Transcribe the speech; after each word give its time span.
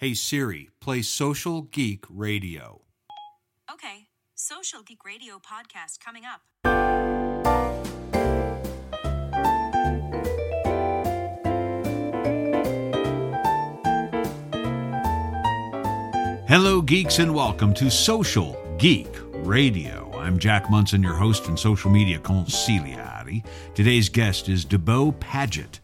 Hey 0.00 0.14
Siri, 0.14 0.70
play 0.80 1.02
Social 1.02 1.60
Geek 1.60 2.06
Radio. 2.08 2.80
Okay, 3.70 4.06
Social 4.34 4.82
Geek 4.82 5.04
Radio 5.04 5.38
podcast 5.38 6.00
coming 6.02 6.22
up. 6.24 6.40
Hello, 16.48 16.80
geeks, 16.80 17.18
and 17.18 17.34
welcome 17.34 17.74
to 17.74 17.90
Social 17.90 18.56
Geek 18.78 19.14
Radio. 19.34 20.10
I'm 20.16 20.38
Jack 20.38 20.70
Munson, 20.70 21.02
your 21.02 21.12
host 21.12 21.48
and 21.48 21.58
social 21.58 21.90
media 21.90 22.18
consigliere. 22.20 23.44
Today's 23.74 24.08
guest 24.08 24.48
is 24.48 24.64
DeBow 24.64 25.14
Padgett, 25.16 25.80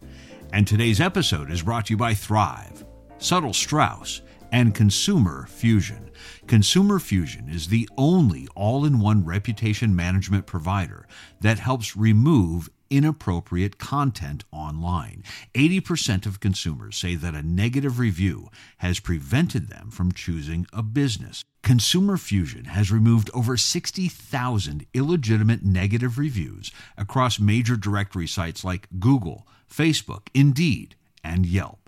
and 0.53 0.65
today's 0.65 0.99
episode 0.99 1.51
is 1.51 1.61
brought 1.61 1.85
to 1.85 1.93
you 1.93 1.97
by 1.97 2.13
Thryv, 2.13 2.83
Suttle-Straus, 3.19 4.21
and 4.51 4.73
Consumer 4.73 5.45
Fusion. 5.47 6.09
Consumer 6.47 6.99
Fusion 6.99 7.49
is 7.49 7.67
the 7.67 7.89
only 7.97 8.47
all 8.55 8.85
in 8.85 8.99
one 8.99 9.25
reputation 9.25 9.95
management 9.95 10.45
provider 10.45 11.07
that 11.41 11.59
helps 11.59 11.97
remove 11.97 12.69
inappropriate 12.89 13.77
content 13.77 14.45
online. 14.51 15.23
80% 15.53 16.25
of 16.25 16.39
consumers 16.39 16.95
say 16.95 17.15
that 17.15 17.35
a 17.35 17.43
negative 17.43 17.99
review 17.99 18.47
has 18.77 18.99
prevented 18.99 19.67
them 19.67 19.91
from 19.91 20.13
choosing 20.13 20.65
a 20.71 20.81
business. 20.81 21.43
Consumer 21.63 22.15
Fusion 22.15 22.65
has 22.65 22.91
removed 22.91 23.29
over 23.33 23.57
60,000 23.57 24.85
illegitimate 24.93 25.65
negative 25.65 26.17
reviews 26.17 26.71
across 26.97 27.39
major 27.39 27.75
directory 27.75 28.27
sites 28.27 28.63
like 28.63 28.87
Google, 28.99 29.45
Facebook, 29.69 30.27
Indeed, 30.33 30.95
and 31.23 31.45
Yelp. 31.45 31.86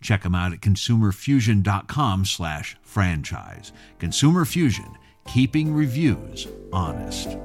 Check 0.00 0.22
them 0.22 0.34
out 0.34 0.52
at 0.52 0.60
consumerfusion.com 0.60 2.24
slash 2.24 2.76
franchise. 2.82 3.72
Consumer 3.98 4.44
Fusion, 4.44 4.96
keeping 5.26 5.74
reviews 5.74 6.46
honest. 6.72 7.36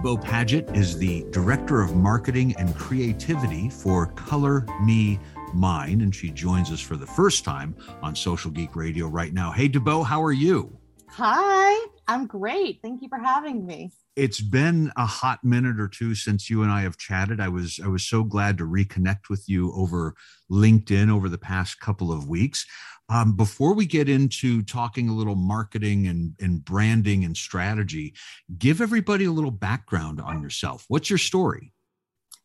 DeBow 0.00 0.22
Padgett 0.22 0.74
is 0.74 0.96
the 0.96 1.26
Director 1.30 1.82
of 1.82 1.94
Marketing 1.94 2.54
and 2.56 2.74
Creativity 2.74 3.68
for 3.68 4.06
Color 4.06 4.64
Me 4.82 5.18
Mine, 5.52 6.00
and 6.00 6.14
she 6.14 6.30
joins 6.30 6.70
us 6.70 6.80
for 6.80 6.96
the 6.96 7.06
first 7.06 7.44
time 7.44 7.76
on 8.02 8.14
Social 8.16 8.50
Geek 8.50 8.76
Radio 8.76 9.08
right 9.08 9.34
now. 9.34 9.50
Hey, 9.50 9.68
DeBow, 9.68 10.06
how 10.06 10.22
are 10.22 10.32
you? 10.32 10.74
Hi, 11.08 11.86
I'm 12.10 12.26
great. 12.26 12.80
Thank 12.82 13.02
you 13.02 13.08
for 13.08 13.20
having 13.20 13.64
me. 13.64 13.92
It's 14.16 14.40
been 14.40 14.90
a 14.96 15.06
hot 15.06 15.44
minute 15.44 15.78
or 15.78 15.86
two 15.86 16.16
since 16.16 16.50
you 16.50 16.64
and 16.64 16.72
I 16.72 16.80
have 16.80 16.96
chatted. 16.96 17.40
I 17.40 17.48
was 17.48 17.78
I 17.82 17.86
was 17.86 18.04
so 18.04 18.24
glad 18.24 18.58
to 18.58 18.64
reconnect 18.64 19.28
with 19.30 19.48
you 19.48 19.72
over 19.74 20.16
LinkedIn 20.50 21.08
over 21.08 21.28
the 21.28 21.38
past 21.38 21.78
couple 21.78 22.10
of 22.10 22.28
weeks. 22.28 22.66
Um, 23.08 23.36
before 23.36 23.74
we 23.74 23.86
get 23.86 24.08
into 24.08 24.62
talking 24.62 25.08
a 25.08 25.14
little 25.14 25.36
marketing 25.36 26.08
and, 26.08 26.34
and 26.40 26.64
branding 26.64 27.24
and 27.24 27.36
strategy, 27.36 28.14
give 28.58 28.80
everybody 28.80 29.26
a 29.26 29.32
little 29.32 29.52
background 29.52 30.20
on 30.20 30.42
yourself. 30.42 30.86
What's 30.88 31.10
your 31.10 31.18
story? 31.18 31.72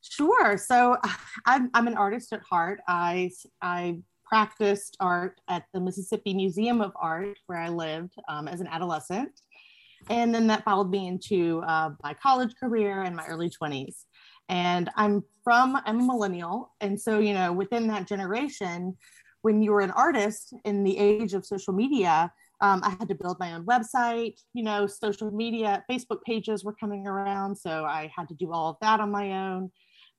Sure. 0.01 0.59
So 0.59 0.97
I'm, 1.47 1.71
I'm 1.73 1.87
an 1.87 1.95
artist 1.95 2.33
at 2.33 2.41
heart. 2.41 2.81
I, 2.87 3.31
I 3.63 3.97
practiced 4.25 4.97
art 4.99 5.39
at 5.47 5.65
the 5.73 5.79
Mississippi 5.79 6.33
Museum 6.33 6.81
of 6.81 6.91
Art, 6.95 7.37
where 7.47 7.59
I 7.59 7.69
lived 7.69 8.15
um, 8.27 8.47
as 8.47 8.59
an 8.59 8.67
adolescent. 8.67 9.39
And 10.09 10.33
then 10.33 10.47
that 10.47 10.63
followed 10.63 10.89
me 10.89 11.07
into 11.07 11.61
uh, 11.61 11.91
my 12.03 12.13
college 12.13 12.53
career 12.59 13.01
and 13.01 13.15
my 13.15 13.25
early 13.25 13.49
20s. 13.49 14.05
And 14.49 14.89
I'm 14.95 15.23
from, 15.43 15.81
I'm 15.85 16.01
a 16.01 16.03
millennial. 16.03 16.73
And 16.81 16.99
so, 16.99 17.19
you 17.19 17.33
know, 17.33 17.51
within 17.51 17.87
that 17.87 18.07
generation, 18.07 18.95
when 19.41 19.61
you 19.61 19.71
were 19.71 19.81
an 19.81 19.91
artist 19.91 20.53
in 20.63 20.83
the 20.83 20.97
age 20.97 21.33
of 21.33 21.45
social 21.45 21.73
media, 21.73 22.31
um, 22.61 22.81
I 22.83 22.91
had 22.91 23.07
to 23.09 23.15
build 23.15 23.37
my 23.39 23.53
own 23.53 23.65
website. 23.65 24.39
You 24.53 24.63
know, 24.63 24.87
social 24.87 25.31
media, 25.31 25.83
Facebook 25.89 26.21
pages 26.23 26.63
were 26.63 26.73
coming 26.73 27.07
around. 27.07 27.55
So 27.55 27.85
I 27.85 28.11
had 28.15 28.27
to 28.29 28.35
do 28.35 28.51
all 28.51 28.69
of 28.69 28.77
that 28.81 28.99
on 28.99 29.11
my 29.11 29.49
own. 29.49 29.71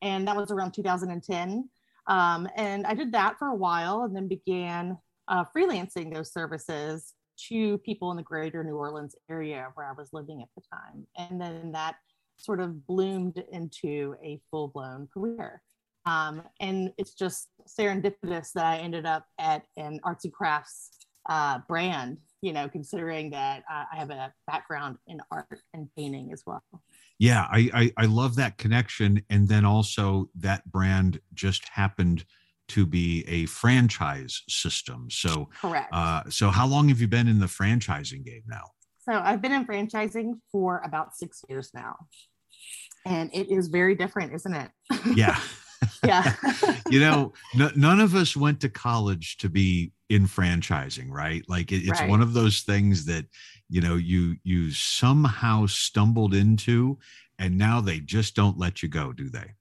And 0.03 0.27
that 0.29 0.37
was 0.37 0.51
around 0.51 0.73
2010. 0.73 1.69
Um, 2.09 2.49
and 2.57 2.87
I 2.87 2.95
did 2.95 3.13
that 3.13 3.39
for 3.39 3.49
a 3.49 3.55
while 3.55 4.03
and 4.03 4.15
then 4.15 4.29
began 4.29 4.99
uh, 5.29 5.45
freelancing 5.57 6.15
those 6.15 6.33
services 6.33 7.15
to 7.49 7.79
people 7.79 8.11
in 8.11 8.17
the 8.17 8.23
greater 8.23 8.65
New 8.65 8.77
Orleans 8.77 9.15
area 9.31 9.69
where 9.75 9.87
I 9.87 9.93
was 9.93 10.11
living 10.13 10.43
at 10.43 10.49
the 10.57 10.63
time. 10.73 11.07
And 11.17 11.41
then 11.41 11.73
that 11.73 11.97
sort 12.37 12.61
of 12.61 12.87
bloomed 12.87 13.43
into 13.53 14.15
a 14.23 14.41
full 14.51 14.69
blown 14.69 15.09
career. 15.13 15.63
Um, 16.05 16.43
and 16.61 16.93
it's 16.99 17.15
just 17.15 17.49
serendipitous 17.67 18.53
that 18.53 18.65
I 18.65 18.79
ended 18.79 19.07
up 19.07 19.27
at 19.39 19.65
an 19.77 19.99
arts 20.05 20.25
and 20.25 20.33
crafts 20.33 20.91
uh, 21.29 21.59
brand, 21.67 22.19
you 22.43 22.53
know, 22.53 22.69
considering 22.69 23.31
that 23.31 23.65
uh, 23.71 23.85
I 23.93 23.97
have 23.97 24.11
a 24.11 24.33
background 24.47 24.99
in 25.09 25.21
art 25.31 25.61
and 25.75 25.89
painting 25.97 26.31
as 26.33 26.43
well. 26.47 26.63
Yeah, 27.19 27.47
I, 27.51 27.71
I, 27.75 27.93
I 27.97 28.07
love 28.07 28.37
that 28.37 28.59
connection. 28.59 29.23
And 29.31 29.49
then 29.49 29.65
also 29.65 30.31
that 30.37 30.71
brand 30.71 31.21
just 31.35 31.69
happened 31.69 32.25
to 32.69 32.87
be 32.87 33.25
a 33.29 33.47
franchise 33.47 34.43
system. 34.49 35.09
So 35.11 35.49
correct. 35.61 35.89
Uh, 35.93 36.23
so 36.29 36.51
how 36.51 36.67
long 36.67 36.89
have 36.89 37.01
you 37.01 37.09
been 37.09 37.29
in 37.29 37.39
the 37.39 37.47
franchising 37.47 38.25
game 38.25 38.43
now? 38.47 38.65
So 39.09 39.13
I've 39.13 39.41
been 39.41 39.53
in 39.53 39.65
franchising 39.67 40.41
for 40.51 40.83
about 40.85 41.15
six 41.15 41.43
years 41.49 41.71
now. 41.73 41.97
And 43.05 43.31
it 43.33 43.51
is 43.51 43.69
very 43.69 43.95
different, 43.95 44.35
isn't 44.35 44.55
it? 44.55 44.71
Yeah. 45.15 45.39
yeah 46.05 46.35
you 46.91 46.99
know 46.99 47.33
none 47.55 48.01
of 48.01 48.15
us 48.15 48.37
went 48.37 48.61
to 48.61 48.69
college 48.69 49.37
to 49.37 49.49
be 49.49 49.93
in 50.09 50.27
franchising 50.27 51.07
right 51.11 51.45
like 51.49 51.71
it, 51.71 51.87
it's 51.87 52.01
Right. 52.01 52.09
one 52.09 52.23
of 52.23 52.33
those 52.33 52.63
things 52.63 53.05
that 53.07 53.27
you 53.69 53.81
know 53.81 53.97
you 53.97 54.37
you 54.43 54.71
somehow 54.71 55.67
stumbled 55.67 56.35
into 56.35 56.99
and 57.39 57.57
now 57.59 57.81
they 57.81 58.01
just 58.01 58.35
don't 58.35 58.59
let 58.59 58.83
you 58.83 58.89
go 58.89 59.13
do 59.13 59.29
they 59.29 59.53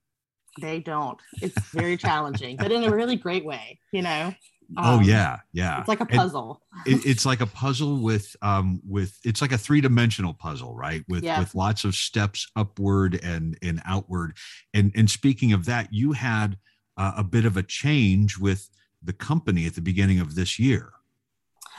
they 0.59 0.79
don't. 0.79 1.19
It's 1.41 1.59
very 1.71 1.97
challenging, 1.97 2.57
but 2.57 2.71
in 2.71 2.83
a 2.83 2.91
really 2.93 3.15
great 3.15 3.45
way, 3.45 3.79
you 3.91 4.01
know? 4.01 4.33
oh 4.77 4.95
Um, 4.97 5.03
yeah 5.03 5.37
yeah 5.53 5.79
It's 5.79 5.87
like 5.87 5.99
a 5.99 6.07
puzzle. 6.07 6.59
it, 6.87 7.05
it's 7.05 7.23
like 7.23 7.39
a 7.39 7.45
puzzle 7.45 7.97
with 8.01 8.35
um 8.41 8.81
with 8.87 9.19
it's 9.23 9.39
like 9.39 9.51
a 9.51 9.59
three-dimensional 9.59 10.33
puzzle 10.33 10.73
right 10.75 11.03
with 11.07 11.23
Yeah. 11.23 11.39
with 11.39 11.53
lots 11.53 11.83
of 11.83 11.93
steps 11.93 12.47
upward 12.55 13.19
and 13.23 13.55
and 13.61 13.79
outward 13.85 14.35
and 14.73 14.91
and 14.95 15.07
speaking 15.07 15.53
of 15.53 15.65
that 15.65 15.93
you 15.93 16.13
had 16.13 16.57
uh, 16.97 17.11
a 17.15 17.23
bit 17.23 17.45
of 17.45 17.57
a 17.57 17.61
change 17.63 18.39
with 18.39 18.71
the 19.03 19.13
company 19.13 19.67
at 19.67 19.75
the 19.75 19.81
beginning 19.81 20.19
of 20.19 20.33
this 20.33 20.57
year 20.57 20.93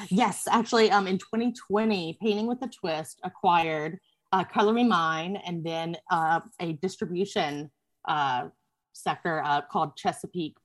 Yes, 0.08 0.46
actually, 0.50 0.90
um, 0.90 1.06
in 1.06 1.16
2020, 1.18 2.18
Painting 2.20 2.46
with 2.46 2.60
a 2.62 2.68
Twist 2.68 3.18
acquired 3.24 3.98
uh, 4.30 4.44
Color 4.44 4.74
Me 4.74 4.84
Mine 4.84 5.36
and 5.46 5.64
then 5.64 5.96
uh, 6.10 6.40
a 6.60 6.74
distribution 6.74 7.70
uh, 8.06 8.48
sector 8.96 9.42
uh, 9.44 9.62
called 9.62 9.96
Chesapeake 9.96 10.56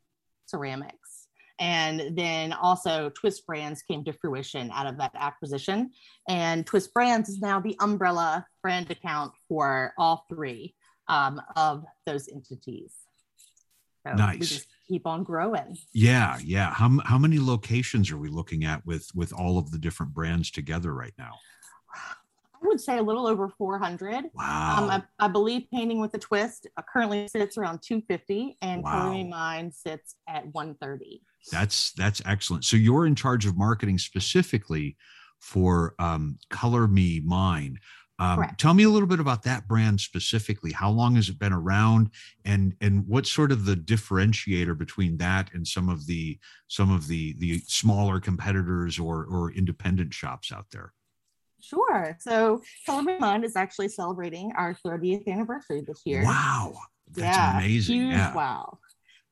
Ceramics. 0.46 1.28
And 1.60 2.18
then 2.18 2.54
also 2.54 3.10
Twist 3.10 3.46
Brands 3.46 3.84
came 3.84 4.04
to 4.06 4.14
fruition 4.14 4.72
out 4.72 4.88
of 4.88 4.98
that 4.98 5.12
acquisition. 5.16 5.92
And 6.28 6.66
Twist 6.66 6.94
Brands 6.94 7.30
is 7.30 7.40
now 7.40 7.60
the 7.60 7.76
umbrella 7.80 8.48
brand 8.64 8.90
account 8.90 9.34
for 9.48 9.94
all 9.98 10.26
three 10.28 10.74
um, 11.08 11.40
of 11.56 11.86
those 12.08 12.28
entities. 12.30 12.94
So 14.08 14.14
Nice. 14.14 14.40
We 14.40 14.46
just 14.48 14.68
keep 14.88 15.08
on 15.08 15.24
growing. 15.24 15.78
yeah 15.94 16.38
yeah 16.44 16.74
how, 16.74 17.00
how 17.06 17.18
many 17.18 17.40
locations 17.40 18.12
are 18.12 18.18
we 18.18 18.28
looking 18.28 18.66
at 18.66 18.86
with 18.86 19.10
with 19.16 19.32
all 19.32 19.58
of 19.58 19.72
the 19.72 19.78
different 19.78 20.14
brands 20.14 20.52
together 20.52 20.94
right 20.94 21.14
now 21.18 21.36
would 22.68 22.80
say 22.82 22.98
a 22.98 23.04
little 23.04 23.28
over 23.28 23.50
400. 23.50 24.26
wow 24.34 24.76
Um, 24.78 24.90
I, 24.90 25.04
I 25.20 25.28
believe 25.28 25.64
Painting 25.74 26.00
with 26.00 26.14
a 26.14 26.20
Twist 26.20 26.68
uh, 26.78 26.82
currently 26.92 27.28
sits 27.28 27.58
around 27.58 27.82
250 27.82 28.58
and 28.62 28.84
Wow. 28.84 28.92
Color 28.92 29.12
Me 29.12 29.24
Mine 29.30 29.72
sits 29.72 30.16
at 30.28 30.46
130. 30.54 31.22
That's 31.52 31.92
that's 31.94 32.22
excellent. 32.26 32.66
So 32.66 32.78
you're 32.78 33.06
in 33.08 33.16
charge 33.16 33.46
of 33.46 33.58
marketing 33.58 33.98
specifically 33.98 34.96
for 35.40 35.96
um, 36.00 36.38
Color 36.50 36.88
Me 36.88 37.22
Mine. 37.26 37.80
Um, 38.20 38.46
tell 38.60 38.76
me 38.76 38.84
a 38.84 38.90
little 38.90 39.08
bit 39.08 39.20
about 39.20 39.42
that 39.44 39.68
brand 39.68 40.00
specifically. 40.00 40.72
How 40.72 40.92
long 40.92 41.16
has 41.16 41.28
it 41.30 41.40
been 41.40 41.54
around, 41.54 42.12
and 42.46 42.76
and 42.80 43.04
what's 43.08 43.32
sort 43.32 43.52
of 43.52 43.66
the 43.66 43.74
differentiator 43.76 44.78
between 44.78 45.18
that 45.18 45.50
and 45.56 45.68
some 45.68 45.90
of 45.90 46.06
the 46.06 46.38
some 46.68 46.94
of 46.94 47.08
the 47.08 47.34
the 47.40 47.64
smaller 47.66 48.20
competitors 48.20 49.00
or 49.00 49.26
or 49.26 49.52
independent 49.54 50.14
shops 50.14 50.52
out 50.52 50.68
there? 50.72 50.94
Sure. 51.62 52.18
So 52.20 52.62
Color 52.86 53.04
Me 53.04 53.18
Mine 53.20 53.44
is 53.44 53.56
actually 53.56 53.90
celebrating 53.90 54.52
our 54.56 54.76
30th 54.86 55.28
anniversary 55.28 55.84
this 55.86 56.02
year. 56.06 56.24
Wow, 56.24 56.74
that's 57.14 57.38
yeah, 57.38 57.58
amazing. 57.58 57.96
Huge 57.96 58.14
yeah, 58.14 58.34
wow. 58.34 58.80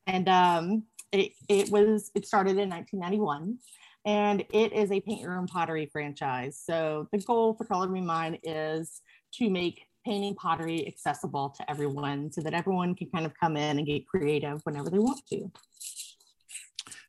And 0.06 0.28
um, 0.28 0.84
it, 1.12 1.32
it 1.48 1.70
was 1.70 2.10
it 2.14 2.26
started 2.26 2.58
in 2.58 2.68
1991 2.70 3.58
and 4.04 4.40
it 4.52 4.72
is 4.72 4.90
a 4.90 5.00
paint 5.00 5.20
your 5.20 5.36
own 5.36 5.46
pottery 5.46 5.88
franchise. 5.92 6.60
So 6.64 7.08
the 7.12 7.18
goal 7.18 7.54
for 7.54 7.64
Color 7.64 7.88
Me 7.88 8.00
Mine 8.00 8.38
is 8.42 9.02
to 9.34 9.50
make 9.50 9.86
painting 10.04 10.34
pottery 10.34 10.86
accessible 10.86 11.50
to 11.50 11.70
everyone 11.70 12.32
so 12.32 12.40
that 12.40 12.54
everyone 12.54 12.94
can 12.94 13.10
kind 13.10 13.26
of 13.26 13.32
come 13.38 13.56
in 13.56 13.78
and 13.78 13.86
get 13.86 14.06
creative 14.06 14.60
whenever 14.64 14.88
they 14.88 14.98
want 14.98 15.20
to. 15.30 15.50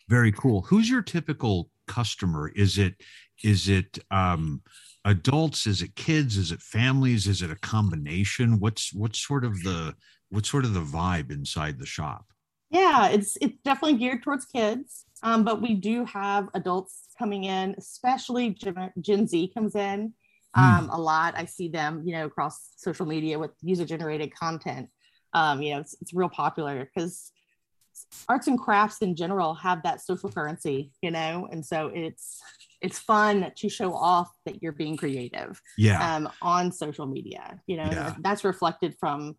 Very 0.10 0.32
cool. 0.34 0.64
Who's 0.64 0.90
your 0.90 1.02
typical 1.02 1.70
customer? 1.88 2.50
Is 2.50 2.78
it 2.78 2.96
is 3.44 3.70
it 3.70 4.00
um, 4.12 4.62
adults? 5.06 5.68
Is 5.68 5.82
it 5.82 5.96
kids? 5.96 6.38
Is 6.38 6.52
it 6.52 6.62
families? 6.62 7.28
Is 7.28 7.42
it 7.42 7.52
a 7.52 7.56
combination? 7.56 8.60
What's 8.60 8.94
what's 8.94 9.20
sort 9.20 9.44
of 9.44 9.62
the 9.64 9.96
what's 10.30 10.50
sort 10.50 10.66
of 10.66 10.74
the 10.74 10.82
vibe 10.82 11.32
inside 11.32 11.80
the 11.80 11.86
shop? 11.86 12.26
Yeah, 12.70 13.10
it's 13.10 13.38
it's 13.42 13.58
definitely 13.64 13.98
geared 13.98 14.24
towards 14.24 14.46
kids, 14.46 15.06
um, 15.24 15.44
but 15.44 15.62
we 15.62 15.74
do 15.74 16.06
have 16.06 16.50
adults 16.54 17.08
coming 17.20 17.44
in, 17.44 17.76
especially 17.78 18.52
Gen, 18.52 18.92
Gen 19.02 19.28
Z 19.28 19.52
comes 19.54 19.76
in 19.76 20.14
um, 20.54 20.88
mm. 20.88 20.94
a 20.94 21.00
lot. 21.00 21.34
I 21.38 21.46
see 21.46 21.68
them, 21.68 22.04
you 22.06 22.14
know, 22.14 22.26
across 22.26 22.72
social 22.78 23.06
media 23.06 23.40
with 23.40 23.52
user 23.62 23.86
generated 23.86 24.34
content. 24.34 24.90
Um, 25.34 25.62
you 25.62 25.74
know, 25.74 25.80
it's, 25.80 25.96
it's 26.02 26.14
real 26.14 26.30
popular 26.30 26.86
because 26.94 27.32
arts 28.28 28.48
and 28.48 28.60
crafts 28.60 29.02
in 29.02 29.16
general 29.16 29.54
have 29.56 29.84
that 29.84 30.02
social 30.02 30.32
currency, 30.32 30.92
you 31.02 31.12
know, 31.12 31.48
and 31.52 31.66
so 31.66 31.92
it's 31.94 32.42
it's 32.82 33.00
fun 33.00 33.52
to 33.56 33.70
show 33.70 33.94
off 33.94 34.30
that 34.46 34.62
you're 34.62 34.72
being 34.72 34.98
creative 34.98 35.62
yeah 35.78 36.16
um, 36.16 36.30
on 36.42 36.72
social 36.72 37.06
media 37.06 37.60
you 37.68 37.78
know 37.78 37.90
yeah. 37.92 38.16
that's 38.20 38.44
reflected 38.44 38.96
from 39.00 39.36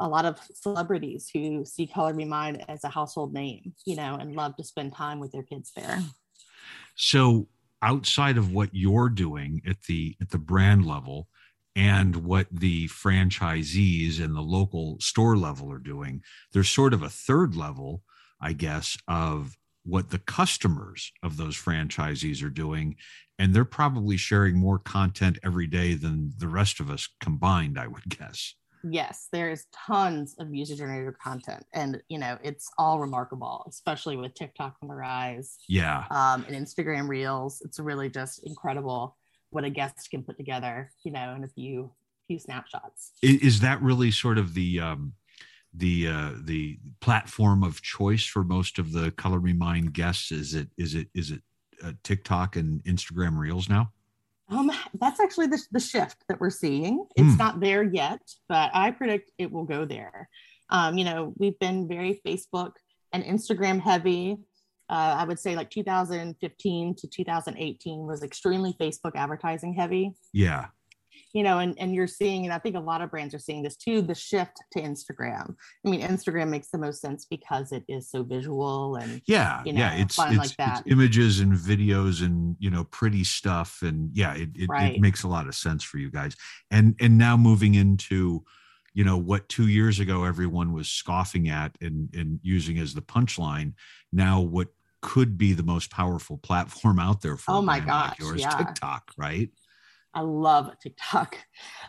a 0.00 0.08
lot 0.08 0.24
of 0.24 0.40
celebrities 0.54 1.28
who 1.32 1.64
see 1.64 1.86
color 1.86 2.14
me 2.14 2.24
mine 2.24 2.64
as 2.68 2.84
a 2.84 2.88
household 2.88 3.32
name 3.32 3.74
you 3.84 3.96
know 3.96 4.14
and 4.14 4.34
love 4.34 4.56
to 4.56 4.64
spend 4.64 4.94
time 4.94 5.18
with 5.18 5.32
their 5.32 5.42
kids 5.42 5.72
there 5.74 6.00
so 6.94 7.48
outside 7.82 8.38
of 8.38 8.52
what 8.52 8.70
you're 8.72 9.08
doing 9.08 9.60
at 9.66 9.82
the 9.82 10.16
at 10.20 10.30
the 10.30 10.38
brand 10.38 10.86
level 10.86 11.28
and 11.76 12.16
what 12.16 12.46
the 12.50 12.88
franchisees 12.88 14.22
and 14.22 14.34
the 14.34 14.40
local 14.40 14.98
store 15.00 15.36
level 15.36 15.70
are 15.70 15.78
doing 15.78 16.22
there's 16.52 16.68
sort 16.68 16.94
of 16.94 17.02
a 17.02 17.08
third 17.08 17.56
level 17.56 18.02
i 18.40 18.52
guess 18.52 18.96
of 19.08 19.57
what 19.88 20.10
the 20.10 20.18
customers 20.18 21.12
of 21.22 21.36
those 21.36 21.56
franchisees 21.56 22.42
are 22.44 22.50
doing 22.50 22.96
and 23.38 23.54
they're 23.54 23.64
probably 23.64 24.16
sharing 24.16 24.56
more 24.56 24.78
content 24.78 25.38
every 25.44 25.66
day 25.66 25.94
than 25.94 26.32
the 26.38 26.48
rest 26.48 26.80
of 26.80 26.90
us 26.90 27.08
combined 27.20 27.78
i 27.78 27.86
would 27.86 28.08
guess. 28.08 28.54
Yes 28.88 29.26
there's 29.32 29.66
tons 29.74 30.36
of 30.38 30.54
user 30.54 30.76
generated 30.76 31.18
content 31.18 31.64
and 31.74 32.00
you 32.08 32.18
know 32.18 32.38
it's 32.44 32.70
all 32.78 33.00
remarkable 33.00 33.66
especially 33.68 34.16
with 34.16 34.34
tiktok 34.34 34.76
on 34.82 34.88
the 34.88 34.94
rise 34.94 35.56
yeah. 35.68 36.04
um, 36.10 36.44
and 36.48 36.54
instagram 36.54 37.08
reels. 37.08 37.60
It's 37.64 37.80
really 37.80 38.08
just 38.08 38.46
incredible 38.46 39.16
what 39.50 39.64
a 39.64 39.70
guest 39.70 40.08
can 40.10 40.22
put 40.22 40.36
together 40.36 40.90
you 41.02 41.10
know 41.10 41.34
in 41.34 41.42
a 41.42 41.48
few 41.48 41.90
few 42.28 42.38
snapshots. 42.38 43.12
Is, 43.22 43.40
is 43.40 43.60
that 43.60 43.82
really 43.82 44.10
sort 44.12 44.38
of 44.38 44.54
the 44.54 44.78
um 44.78 45.14
the 45.78 46.08
uh, 46.08 46.30
the 46.44 46.78
platform 47.00 47.62
of 47.62 47.82
choice 47.82 48.24
for 48.24 48.44
most 48.44 48.78
of 48.78 48.92
the 48.92 49.10
color 49.12 49.40
me 49.40 49.52
mine 49.52 49.86
guests? 49.86 50.32
Is 50.32 50.54
it 50.54 50.68
is 50.76 50.94
it 50.94 51.08
is 51.14 51.30
it 51.30 51.42
uh, 51.82 51.92
tiktok 52.02 52.56
and 52.56 52.82
instagram 52.84 53.38
reels 53.38 53.68
now? 53.68 53.92
Um 54.50 54.70
that's 54.98 55.20
actually 55.20 55.46
the, 55.48 55.62
the 55.72 55.80
shift 55.80 56.16
that 56.28 56.40
we're 56.40 56.50
seeing. 56.50 57.06
It's 57.16 57.34
mm. 57.34 57.38
not 57.38 57.60
there 57.60 57.82
yet 57.82 58.20
but 58.48 58.70
i 58.74 58.90
predict 58.90 59.30
it 59.38 59.50
will 59.50 59.64
go 59.64 59.84
there. 59.84 60.28
Um 60.70 60.98
you 60.98 61.04
know 61.04 61.32
we've 61.36 61.58
been 61.58 61.88
very 61.88 62.20
facebook 62.26 62.72
and 63.12 63.24
instagram 63.24 63.80
heavy. 63.80 64.38
Uh, 64.90 65.16
i 65.18 65.24
would 65.24 65.38
say 65.38 65.54
like 65.54 65.70
2015 65.70 66.94
to 66.96 67.06
2018 67.06 68.06
was 68.06 68.22
extremely 68.22 68.72
facebook 68.80 69.12
advertising 69.14 69.74
heavy. 69.74 70.12
Yeah 70.32 70.66
you 71.32 71.42
know, 71.42 71.58
and, 71.58 71.78
and 71.78 71.94
you're 71.94 72.06
seeing, 72.06 72.44
and 72.44 72.52
I 72.52 72.58
think 72.58 72.76
a 72.76 72.80
lot 72.80 73.02
of 73.02 73.10
brands 73.10 73.34
are 73.34 73.38
seeing 73.38 73.62
this 73.62 73.76
too, 73.76 74.02
the 74.02 74.14
shift 74.14 74.56
to 74.72 74.80
Instagram. 74.80 75.54
I 75.84 75.90
mean, 75.90 76.00
Instagram 76.00 76.48
makes 76.48 76.70
the 76.70 76.78
most 76.78 77.00
sense 77.00 77.26
because 77.28 77.72
it 77.72 77.84
is 77.88 78.10
so 78.10 78.22
visual 78.22 78.96
and 78.96 79.20
yeah, 79.26 79.62
you 79.64 79.72
know, 79.72 79.80
yeah, 79.80 79.94
it's, 79.94 80.14
fun 80.14 80.28
it's, 80.28 80.38
like 80.38 80.56
that. 80.56 80.80
It's 80.80 80.92
images 80.92 81.40
and 81.40 81.52
videos 81.52 82.24
and 82.24 82.56
you 82.58 82.70
know, 82.70 82.84
pretty 82.84 83.24
stuff. 83.24 83.80
And 83.82 84.10
yeah, 84.14 84.34
it, 84.34 84.50
it, 84.54 84.68
right. 84.68 84.94
it 84.94 85.00
makes 85.00 85.22
a 85.22 85.28
lot 85.28 85.46
of 85.46 85.54
sense 85.54 85.84
for 85.84 85.98
you 85.98 86.10
guys. 86.10 86.34
And 86.70 86.94
and 87.00 87.18
now 87.18 87.36
moving 87.36 87.74
into 87.74 88.44
you 88.94 89.04
know 89.04 89.16
what 89.16 89.48
two 89.48 89.68
years 89.68 90.00
ago 90.00 90.24
everyone 90.24 90.72
was 90.72 90.88
scoffing 90.88 91.48
at 91.48 91.76
and, 91.80 92.08
and 92.14 92.40
using 92.42 92.78
as 92.78 92.94
the 92.94 93.02
punchline 93.02 93.74
now 94.12 94.40
what 94.40 94.68
could 95.02 95.38
be 95.38 95.52
the 95.52 95.62
most 95.62 95.90
powerful 95.90 96.36
platform 96.38 96.98
out 96.98 97.20
there 97.20 97.36
for 97.36 97.52
oh 97.52 97.62
my 97.62 97.78
gosh 97.78 98.10
like 98.10 98.18
yours 98.18 98.40
yeah. 98.40 98.56
tiktok 98.56 99.12
right 99.16 99.50
I 100.18 100.22
love 100.22 100.70
TikTok. 100.82 101.38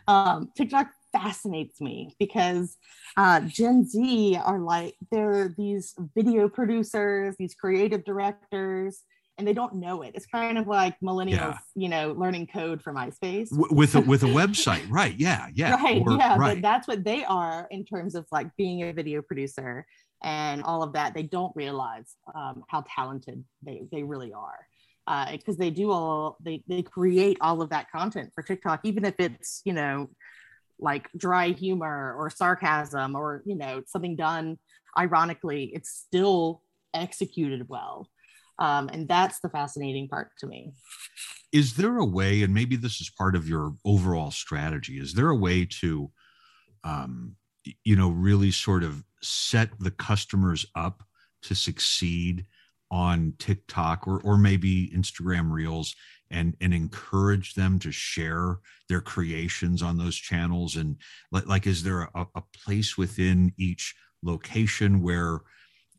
Um, 0.08 0.50
TikTok 0.58 0.88
fascinates 1.12 1.80
me 1.80 2.16
because 2.18 2.78
uh, 3.16 3.42
Gen 3.42 3.86
Z 3.86 4.40
are 4.44 4.58
like, 4.58 4.96
they're 5.12 5.54
these 5.56 5.94
video 6.16 6.50
producers, 6.50 7.36
these 7.38 7.54
creative 7.54 8.04
directors, 8.06 9.04
and 9.38 9.48
they 9.48 9.54
don't 9.54 9.76
know 9.76 10.02
it. 10.02 10.14
It's 10.16 10.26
kind 10.26 10.58
of 10.58 10.66
like 10.66 11.00
millennials, 11.00 11.32
yeah. 11.34 11.58
you 11.76 11.90
know, 11.90 12.14
learning 12.18 12.48
code 12.48 12.82
for 12.82 12.92
MySpace 12.92 13.52
w- 13.52 13.72
with 13.72 13.94
a, 13.94 14.02
with 14.02 14.24
a 14.24 14.26
website, 14.42 14.90
right? 14.90 15.14
Yeah, 15.16 15.50
yeah, 15.54 15.76
right, 15.76 16.02
or, 16.04 16.14
yeah. 16.14 16.36
Right. 16.36 16.56
But 16.56 16.64
that's 16.64 16.88
what 16.88 17.04
they 17.04 17.24
are 17.24 17.68
in 17.70 17.86
terms 17.86 18.16
of 18.16 18.26
like 18.32 18.48
being 18.58 18.82
a 18.82 18.92
video 18.92 19.22
producer 19.22 19.86
and 20.24 20.64
all 20.64 20.82
of 20.82 20.94
that. 20.94 21.14
They 21.14 21.24
don't 21.24 21.56
realize 21.56 22.16
um, 22.34 22.64
how 22.68 22.84
talented 22.96 23.44
they 23.62 23.84
they 23.92 24.02
really 24.02 24.34
are 24.34 24.66
because 25.32 25.56
uh, 25.56 25.60
they 25.60 25.72
do 25.72 25.92
all 25.92 26.38
they 26.40 26.64
they 26.68 26.84
create 26.84 27.38
all 27.42 27.62
of 27.62 27.70
that 27.72 27.90
content 27.92 28.32
for 28.36 28.44
TikTok, 28.44 28.82
even 28.84 29.06
if 29.06 29.16
it's 29.18 29.62
you 29.66 29.74
know 29.74 30.10
like 30.78 31.10
dry 31.18 31.50
humor 31.50 32.14
or 32.18 32.30
sarcasm 32.30 33.16
or 33.16 33.42
you 33.46 33.56
know 33.56 33.82
something 33.88 34.16
done 34.16 34.58
ironically, 34.98 35.72
it's 35.74 35.90
still 35.90 36.62
executed 36.94 37.68
well, 37.68 38.08
um, 38.60 38.90
and 38.90 39.08
that's 39.08 39.40
the 39.40 39.50
fascinating 39.50 40.08
part 40.08 40.30
to 40.40 40.48
me. 40.48 40.74
Is 41.52 41.74
there 41.74 41.98
a 41.98 42.06
way, 42.06 42.44
and 42.44 42.54
maybe 42.54 42.76
this 42.76 43.02
is 43.02 43.10
part 43.10 43.36
of 43.36 43.50
your 43.50 43.74
overall 43.84 44.30
strategy? 44.30 45.00
Is 45.00 45.16
there 45.16 45.30
a 45.30 45.36
way 45.36 45.66
to, 45.82 46.12
um, 46.84 47.36
you 47.84 47.96
know, 47.96 48.10
really 48.10 48.52
sort 48.52 48.84
of 48.84 49.04
set 49.24 49.72
the 49.80 49.90
customers 49.90 50.68
up 50.76 51.02
to 51.44 51.56
succeed? 51.56 52.46
On 52.92 53.34
TikTok 53.40 54.08
or 54.08 54.22
or 54.22 54.38
maybe 54.38 54.90
Instagram 54.96 55.52
Reels 55.52 55.96
and 56.32 56.56
and 56.62 56.74
encourage 56.74 57.54
them 57.54 57.80
to 57.80 57.92
share 57.92 58.60
their 58.88 59.02
creations 59.02 59.82
on 59.82 59.98
those 59.98 60.16
channels? 60.16 60.76
And 60.76 60.98
like, 61.32 61.48
like 61.48 61.68
is 61.68 61.84
there 61.84 62.10
a, 62.16 62.26
a 62.36 62.44
place 62.64 62.98
within 62.98 63.54
each 63.58 63.96
location 64.24 65.02
where 65.02 65.40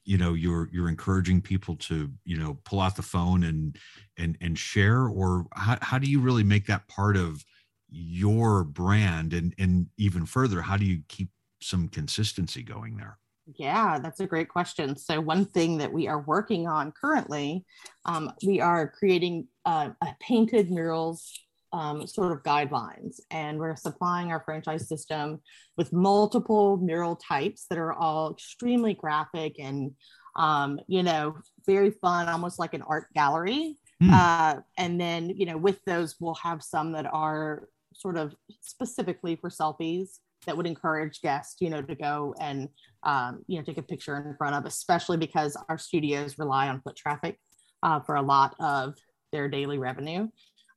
you 0.04 0.18
know 0.18 0.34
you're 0.34 0.68
you're 0.72 0.88
encouraging 0.88 1.40
people 1.40 1.76
to 1.76 2.10
you 2.24 2.36
know 2.36 2.58
pull 2.64 2.80
out 2.80 2.96
the 2.96 3.02
phone 3.02 3.44
and 3.44 3.76
and 4.18 4.36
and 4.40 4.58
share? 4.58 5.06
Or 5.06 5.46
how, 5.54 5.78
how 5.80 5.98
do 5.98 6.10
you 6.10 6.20
really 6.20 6.44
make 6.44 6.66
that 6.66 6.88
part 6.88 7.16
of 7.16 7.44
your 7.88 8.64
brand? 8.64 9.32
And 9.32 9.54
and 9.58 9.86
even 9.98 10.26
further 10.26 10.62
how 10.62 10.76
do 10.76 10.84
you 10.84 11.02
keep 11.08 11.30
some 11.62 11.88
consistency 11.88 12.62
going 12.62 12.96
there 12.96 13.18
yeah, 13.56 13.98
that's 13.98 14.20
a 14.20 14.26
great 14.26 14.48
question. 14.48 14.96
So, 14.96 15.20
one 15.20 15.44
thing 15.44 15.78
that 15.78 15.92
we 15.92 16.08
are 16.08 16.20
working 16.20 16.66
on 16.66 16.92
currently, 16.92 17.64
um, 18.04 18.32
we 18.46 18.60
are 18.60 18.88
creating 18.88 19.48
uh, 19.64 19.90
a 20.02 20.08
painted 20.20 20.70
murals 20.70 21.38
um, 21.72 22.06
sort 22.06 22.32
of 22.32 22.42
guidelines, 22.42 23.20
and 23.30 23.58
we're 23.58 23.76
supplying 23.76 24.30
our 24.30 24.42
franchise 24.44 24.88
system 24.88 25.40
with 25.76 25.92
multiple 25.92 26.76
mural 26.76 27.16
types 27.16 27.66
that 27.70 27.78
are 27.78 27.92
all 27.92 28.32
extremely 28.32 28.94
graphic 28.94 29.58
and, 29.58 29.92
um, 30.36 30.80
you 30.86 31.02
know, 31.02 31.36
very 31.66 31.90
fun, 31.90 32.28
almost 32.28 32.58
like 32.58 32.74
an 32.74 32.82
art 32.82 33.06
gallery. 33.14 33.76
Mm. 34.02 34.12
Uh, 34.12 34.60
and 34.78 35.00
then, 35.00 35.30
you 35.30 35.46
know, 35.46 35.56
with 35.56 35.78
those, 35.84 36.16
we'll 36.20 36.34
have 36.34 36.62
some 36.62 36.92
that 36.92 37.06
are 37.06 37.68
sort 37.94 38.16
of 38.16 38.34
specifically 38.60 39.36
for 39.36 39.50
selfies 39.50 40.18
that 40.46 40.56
would 40.56 40.66
encourage 40.66 41.20
guests, 41.20 41.56
you 41.60 41.70
know, 41.70 41.82
to 41.82 41.94
go 41.94 42.34
and 42.40 42.68
um, 43.02 43.42
you 43.46 43.58
know 43.58 43.64
take 43.64 43.78
a 43.78 43.82
picture 43.82 44.16
in 44.16 44.34
front 44.36 44.54
of, 44.54 44.64
especially 44.64 45.16
because 45.16 45.56
our 45.68 45.78
studios 45.78 46.38
rely 46.38 46.68
on 46.68 46.80
foot 46.80 46.96
traffic 46.96 47.38
uh, 47.82 48.00
for 48.00 48.16
a 48.16 48.22
lot 48.22 48.54
of 48.60 48.94
their 49.32 49.48
daily 49.48 49.78
revenue. 49.78 50.28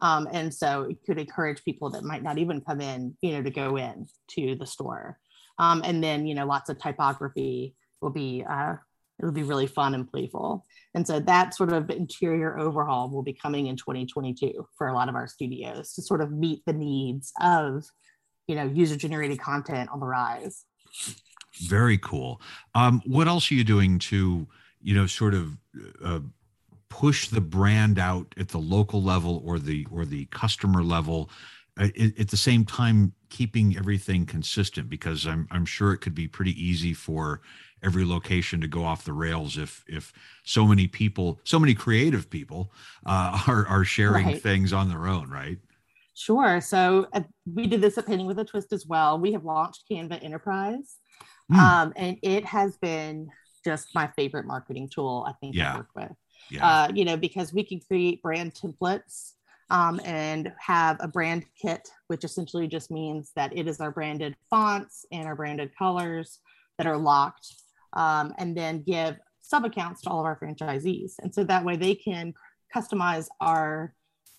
Um, 0.02 0.28
and 0.32 0.54
so 0.54 0.84
it 0.84 0.98
could 1.06 1.18
encourage 1.18 1.64
people 1.64 1.90
that 1.92 2.04
might 2.04 2.24
not 2.24 2.38
even 2.38 2.62
come 2.62 2.82
in, 2.82 3.16
you 3.22 3.32
know, 3.34 3.42
to 3.42 3.50
go 3.50 3.78
in 3.78 4.06
to 4.32 4.56
the 4.56 4.66
store. 4.66 5.18
Um, 5.60 5.82
and 5.86 6.04
then, 6.04 6.28
you 6.28 6.36
know, 6.36 6.46
lots 6.46 6.70
of 6.70 6.78
typography 6.78 7.74
will 8.02 8.10
be, 8.10 8.44
uh, 8.48 8.76
it'll 9.20 9.32
be 9.32 9.44
really 9.44 9.68
fun 9.68 9.96
and 9.96 10.10
playful. 10.10 10.66
And 10.94 11.08
so 11.08 11.22
that 11.22 11.56
sort 11.56 11.72
of 11.72 11.90
interior 11.90 12.60
overhaul 12.60 13.10
will 13.10 13.24
be 13.24 13.34
coming 13.34 13.68
in 13.68 13.78
2022 13.78 14.68
for 14.78 14.88
a 14.88 14.94
lot 14.94 15.08
of 15.08 15.16
our 15.16 15.28
studios 15.28 15.94
to 15.94 16.02
sort 16.02 16.22
of 16.22 16.32
meet 16.32 16.64
the 16.66 16.74
needs 16.74 17.32
of 17.40 17.86
you 18.48 18.56
know 18.56 18.66
user 18.66 18.96
generated 18.98 19.40
content 19.40 19.90
on 19.92 20.00
the 20.00 20.06
rise 20.06 20.66
very 21.60 21.98
cool 22.00 22.42
um, 22.76 23.02
what 23.06 23.28
else 23.28 23.52
are 23.52 23.56
you 23.56 23.64
doing 23.64 24.00
to 24.00 24.48
you 24.82 24.94
know 24.96 25.06
sort 25.06 25.34
of 25.34 25.58
uh, 26.04 26.20
push 26.90 27.30
the 27.30 27.42
brand 27.42 28.00
out 28.00 28.34
at 28.38 28.50
the 28.50 28.60
local 28.60 29.04
level 29.04 29.42
or 29.46 29.60
the 29.60 29.88
or 29.92 30.06
the 30.06 30.26
customer 30.28 30.84
level 30.84 31.30
uh, 31.80 31.90
at 32.20 32.30
the 32.30 32.38
same 32.38 32.66
time 32.66 33.14
keeping 33.30 33.78
everything 33.78 34.26
consistent 34.26 34.90
because 34.90 35.28
I'm 35.28 35.48
I'm 35.52 35.66
sure 35.66 35.94
it 35.94 36.00
could 36.00 36.16
be 36.16 36.28
pretty 36.28 36.54
easy 36.64 36.94
for 36.94 37.42
every 37.84 38.06
location 38.06 38.62
to 38.62 38.68
go 38.68 38.86
off 38.86 39.06
the 39.06 39.14
rails 39.14 39.58
if 39.58 39.84
if 39.88 40.14
so 40.46 40.68
many 40.68 40.88
people, 40.88 41.40
so 41.46 41.60
many 41.60 41.76
creative 41.76 42.30
people, 42.30 42.74
uh, 43.06 43.44
are 43.48 43.68
are 43.68 43.86
sharing 43.86 44.32
Right. 44.32 44.34
things 44.34 44.74
on 44.74 44.90
their 44.90 45.08
own, 45.08 45.30
right? 45.30 45.60
Sure. 46.16 46.62
So 46.62 47.08
uh, 47.14 47.22
we 47.52 47.68
did 47.68 47.82
this 47.82 47.98
at 47.98 48.06
Painting 48.06 48.28
with 48.28 48.40
a 48.40 48.46
Twist 48.46 48.72
as 48.72 48.86
well. 48.86 49.20
We 49.20 49.32
have 49.34 49.44
launched 49.46 49.86
Canva 49.92 50.24
Enterprise, 50.24 50.98
Hmm. 51.50 51.60
um, 51.60 51.94
and 51.96 52.18
it 52.24 52.46
has 52.46 52.78
been 52.78 53.28
just 53.66 53.88
my 53.96 54.08
favorite 54.16 54.46
marketing 54.46 54.90
tool 54.94 55.26
I 55.28 55.34
think 55.42 55.56
Yeah. 55.56 55.72
to 55.74 55.78
work 55.80 55.90
with. 55.96 56.12
Yeah, 56.52 56.68
Uh, 56.68 56.92
you 56.94 57.06
know, 57.06 57.18
because 57.18 57.54
we 57.54 57.64
can 57.64 57.80
create 57.80 58.22
brand 58.22 58.54
templates 58.54 59.34
um, 59.70 60.00
and 60.06 60.54
have 60.60 60.98
a 61.00 61.08
brand 61.08 61.46
kit, 61.60 61.90
which 62.08 62.24
essentially 62.24 62.68
just 62.68 62.92
means 62.92 63.32
that 63.36 63.56
it 63.58 63.68
is 63.68 63.80
our 63.80 63.92
branded 63.92 64.36
fonts 64.50 65.06
and 65.12 65.26
our 65.26 65.36
branded 65.36 65.72
colors 65.78 66.40
that 66.78 66.86
are 66.86 66.98
locked, 66.98 67.48
um, 67.94 68.34
and 68.38 68.56
then 68.56 68.84
give 68.84 69.18
sub 69.42 69.66
accounts 69.66 70.02
to 70.02 70.10
all 70.10 70.20
of 70.20 70.26
our 70.26 70.38
franchisees, 70.40 71.14
and 71.20 71.34
so 71.34 71.44
that 71.44 71.64
way 71.66 71.76
they 71.76 71.96
can 71.96 72.34
customize 72.76 73.28
our 73.40 73.94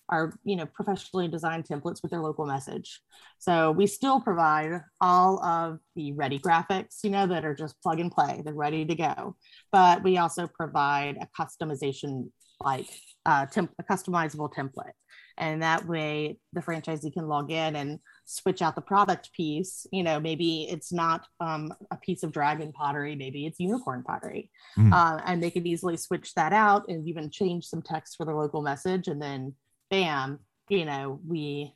our 0.09 0.33
you 0.45 0.57
know 0.57 0.67
professionally 0.67 1.29
designed 1.29 1.65
templates 1.65 2.03
with 2.03 2.11
their 2.11 2.21
local 2.21 2.47
message. 2.47 3.01
So 3.39 3.73
we 3.73 3.87
still 3.87 4.21
provide 4.21 4.81
all 5.01 5.43
of 5.43 5.79
the 5.97 6.13
ready 6.13 6.39
graphics 6.39 7.03
you 7.03 7.11
know 7.11 7.27
that 7.27 7.45
are 7.45 7.55
just 7.55 7.81
plug 7.83 8.01
and 8.01 8.11
play. 8.11 8.43
They're 8.45 8.55
ready 8.55 8.85
to 8.85 8.95
go. 8.95 9.37
But 9.73 10.03
we 10.03 10.19
also 10.19 10.47
provide 10.47 11.17
a 11.21 11.29
customization 11.41 12.31
like 12.61 12.89
uh, 13.27 13.47
temp- 13.47 13.75
a 13.79 13.83
customizable 13.83 14.53
template. 14.53 14.93
And 15.37 15.63
that 15.63 15.87
way 15.87 16.39
the 16.53 16.61
franchisee 16.61 17.13
can 17.13 17.27
log 17.27 17.51
in 17.51 17.75
and 17.75 17.99
switch 18.25 18.63
out 18.63 18.77
the 18.77 18.81
product 18.81 19.33
piece. 19.33 19.87
You 19.91 20.03
know 20.03 20.21
maybe 20.21 20.69
it's 20.71 20.93
not 20.93 21.27
um, 21.41 21.73
a 21.91 21.97
piece 21.97 22.23
of 22.23 22.33
dragon 22.33 22.73
pottery 22.73 23.17
maybe 23.17 23.47
it's 23.47 23.59
unicorn 23.59 24.03
pottery. 24.03 24.51
Mm. 24.79 24.93
uh, 24.93 25.23
and 25.25 25.43
they 25.43 25.51
can 25.51 25.67
easily 25.67 25.97
switch 25.97 26.35
that 26.35 26.53
out 26.53 26.89
and 26.89 27.09
even 27.09 27.31
change 27.31 27.65
some 27.65 27.83
text 27.83 28.17
for 28.17 28.27
the 28.27 28.35
local 28.35 28.61
message 28.61 29.09
and 29.09 29.21
then 29.21 29.55
bam 29.91 30.38
you 30.69 30.85
know 30.85 31.21
we 31.26 31.73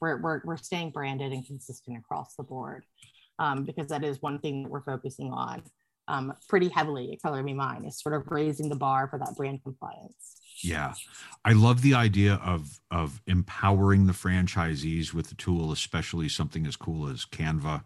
we're, 0.00 0.16
we're, 0.20 0.40
we're 0.44 0.56
staying 0.56 0.90
branded 0.90 1.32
and 1.32 1.46
consistent 1.46 1.98
across 1.98 2.34
the 2.34 2.42
board 2.42 2.84
um, 3.38 3.64
because 3.64 3.88
that 3.88 4.02
is 4.02 4.22
one 4.22 4.38
thing 4.38 4.62
that 4.62 4.70
we're 4.70 4.82
focusing 4.82 5.30
on 5.30 5.62
um, 6.10 6.34
pretty 6.48 6.68
heavily 6.68 7.12
at 7.12 7.22
color 7.22 7.42
me 7.42 7.54
mine 7.54 7.84
is 7.84 8.00
sort 8.00 8.14
of 8.14 8.30
raising 8.30 8.68
the 8.68 8.76
bar 8.76 9.08
for 9.08 9.18
that 9.18 9.34
brand 9.36 9.62
compliance. 9.62 10.40
Yeah, 10.62 10.94
I 11.44 11.52
love 11.52 11.82
the 11.82 11.94
idea 11.94 12.34
of 12.44 12.80
of 12.90 13.22
empowering 13.26 14.06
the 14.06 14.12
franchisees 14.12 15.14
with 15.14 15.28
the 15.28 15.36
tool, 15.36 15.72
especially 15.72 16.28
something 16.28 16.66
as 16.66 16.76
cool 16.76 17.08
as 17.08 17.24
Canva. 17.24 17.84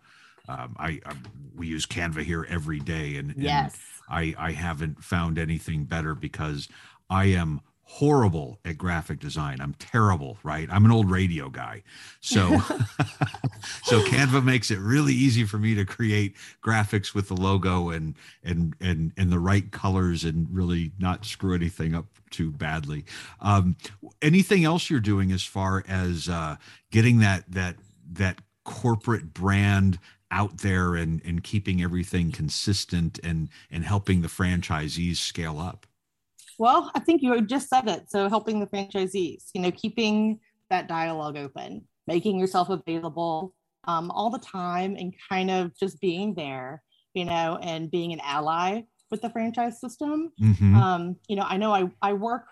Um, 0.49 0.75
I, 0.79 1.01
I 1.07 1.15
we 1.55 1.69
use 1.69 1.87
Canva 1.87 2.23
here 2.23 2.47
every 2.49 2.81
day, 2.81 3.17
and, 3.17 3.31
and 3.31 3.43
yes. 3.43 3.79
I 4.09 4.35
I 4.39 4.53
haven't 4.53 5.05
found 5.05 5.39
anything 5.39 5.85
better 5.85 6.15
because 6.15 6.69
I 7.11 7.27
am 7.27 7.61
horrible 7.87 8.59
at 8.65 8.79
graphic 8.79 9.21
design. 9.21 9.61
I'm 9.61 9.75
terrible, 9.75 10.39
right? 10.43 10.69
I'm 10.71 10.85
an 10.85 10.91
old 10.91 11.11
radio 11.11 11.49
guy. 11.49 11.83
So 12.21 12.59
so 13.85 14.01
Canva 14.05 14.43
makes 14.43 14.71
it 14.71 14.79
really 14.79 15.13
easy 15.13 15.45
for 15.45 15.59
me 15.59 15.75
to 15.75 15.85
create 15.85 16.35
graphics 16.63 17.15
with 17.15 17.29
the 17.29 17.35
logo 17.35 17.91
and 17.91 18.15
and 18.43 18.75
and 18.81 19.13
and 19.17 19.31
the 19.31 19.39
right 19.39 19.71
colors 19.71 20.25
and 20.25 20.49
really 20.51 20.93
not 20.99 21.25
screw 21.25 21.55
anything 21.55 21.95
up 21.95 22.07
too 22.31 22.51
badly. 22.51 23.05
Um 23.41 23.77
anything 24.23 24.65
else 24.65 24.89
you're 24.91 25.01
doing 25.01 25.31
as 25.31 25.45
far 25.45 25.85
as 25.87 26.29
uh 26.29 26.57
getting 26.91 27.19
that 27.21 27.45
that 27.51 27.77
that 28.13 28.41
corporate 28.65 29.35
brand 29.35 29.99
out 30.31 30.59
there 30.59 30.95
and 30.95 31.21
and 31.25 31.45
keeping 31.45 31.83
everything 31.83 32.33
consistent 32.33 33.21
and 33.23 33.51
and 33.71 33.85
helping 33.85 34.23
the 34.23 34.29
franchisees 34.29 35.17
scale 35.17 35.61
up 35.61 35.87
Well, 36.59 36.91
I 36.95 37.01
think 37.01 37.23
you 37.23 37.41
just 37.43 37.69
said 37.69 37.89
it. 37.89 38.11
So 38.11 38.29
helping 38.29 38.61
the 38.61 38.67
franchisees, 38.67 39.45
you 39.55 39.61
know, 39.61 39.71
keeping 39.71 40.41
that 40.71 40.89
dialogue 40.89 41.37
open, 41.37 41.85
making 42.07 42.39
yourself 42.39 42.69
available 42.71 43.55
um, 43.87 44.11
all 44.11 44.31
the 44.31 44.39
time 44.39 44.97
and 44.97 45.15
kind 45.29 45.51
of 45.51 45.77
just 45.77 46.01
being 46.01 46.35
there, 46.35 46.83
you 47.13 47.25
know, 47.25 47.59
and 47.63 47.91
being 47.91 48.13
an 48.13 48.21
ally 48.25 48.83
with 49.11 49.21
the 49.23 49.31
franchise 49.31 49.81
system. 49.81 50.33
Mhm. 50.41 50.75
Um, 50.75 51.17
you 51.29 51.37
know, 51.37 51.45
I 51.47 51.57
know 51.57 51.73
I, 51.73 51.91
I 52.01 52.13
work, 52.15 52.47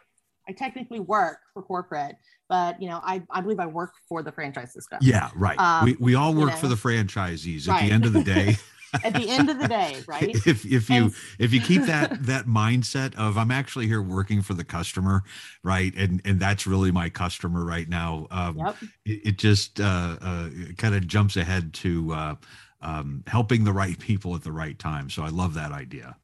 I 0.49 0.53
technically 0.53 1.01
work 1.01 1.39
for 1.55 1.63
corporate, 1.63 2.17
but, 2.49 2.81
you 2.83 2.89
know, 2.89 3.01
I, 3.03 3.23
I 3.31 3.41
believe 3.41 3.61
I 3.61 3.67
work 3.67 3.93
for 4.09 4.23
the 4.23 4.33
franchise 4.33 4.73
system. 4.75 4.99
yeah 5.01 5.31
right 5.35 5.59
um, 5.59 5.85
we, 5.87 5.97
we 5.99 6.15
all 6.15 6.33
you 6.35 6.41
work 6.41 6.57
for 6.57 6.69
the 6.69 6.75
franchisees 6.75 7.67
at 7.67 7.73
Right. 7.73 7.87
the 7.89 7.93
end 7.95 8.05
of 8.05 8.13
the 8.13 8.25
day 8.35 8.57
At 9.05 9.15
the 9.15 9.29
end 9.29 9.49
of 9.51 9.59
the 9.59 9.67
day, 9.69 10.03
right? 10.09 10.35
if 10.47 10.65
if 10.65 10.91
you 10.91 11.05
And- 11.05 11.15
if 11.39 11.53
you 11.53 11.61
keep 11.61 11.83
that 11.87 12.23
that 12.27 12.47
mindset 12.47 13.15
of 13.17 13.37
i'm 13.39 13.51
actually 13.51 13.87
here 13.87 14.03
working 14.03 14.43
for 14.43 14.55
the 14.55 14.65
customer 14.65 15.23
right 15.63 15.95
and 15.97 16.21
and 16.25 16.39
that's 16.39 16.67
really 16.67 16.91
my 16.91 17.09
customer 17.09 17.65
right 17.65 17.89
now 17.89 18.27
um 18.31 18.59
Yep. 18.59 18.77
it, 19.05 19.21
it 19.29 19.39
just 19.39 19.81
uh, 19.81 20.17
uh 20.21 20.49
kind 20.79 20.95
of 20.95 21.07
jumps 21.07 21.37
ahead 21.37 21.73
to 21.75 22.13
uh 22.13 22.35
um 22.83 23.23
helping 23.27 23.65
the 23.65 23.73
right 23.73 23.99
people 23.99 24.35
at 24.35 24.43
the 24.43 24.53
right 24.53 24.79
time 24.79 25.09
so 25.09 25.23
i 25.23 25.29
love 25.29 25.55
that 25.55 25.73
idea 25.73 26.17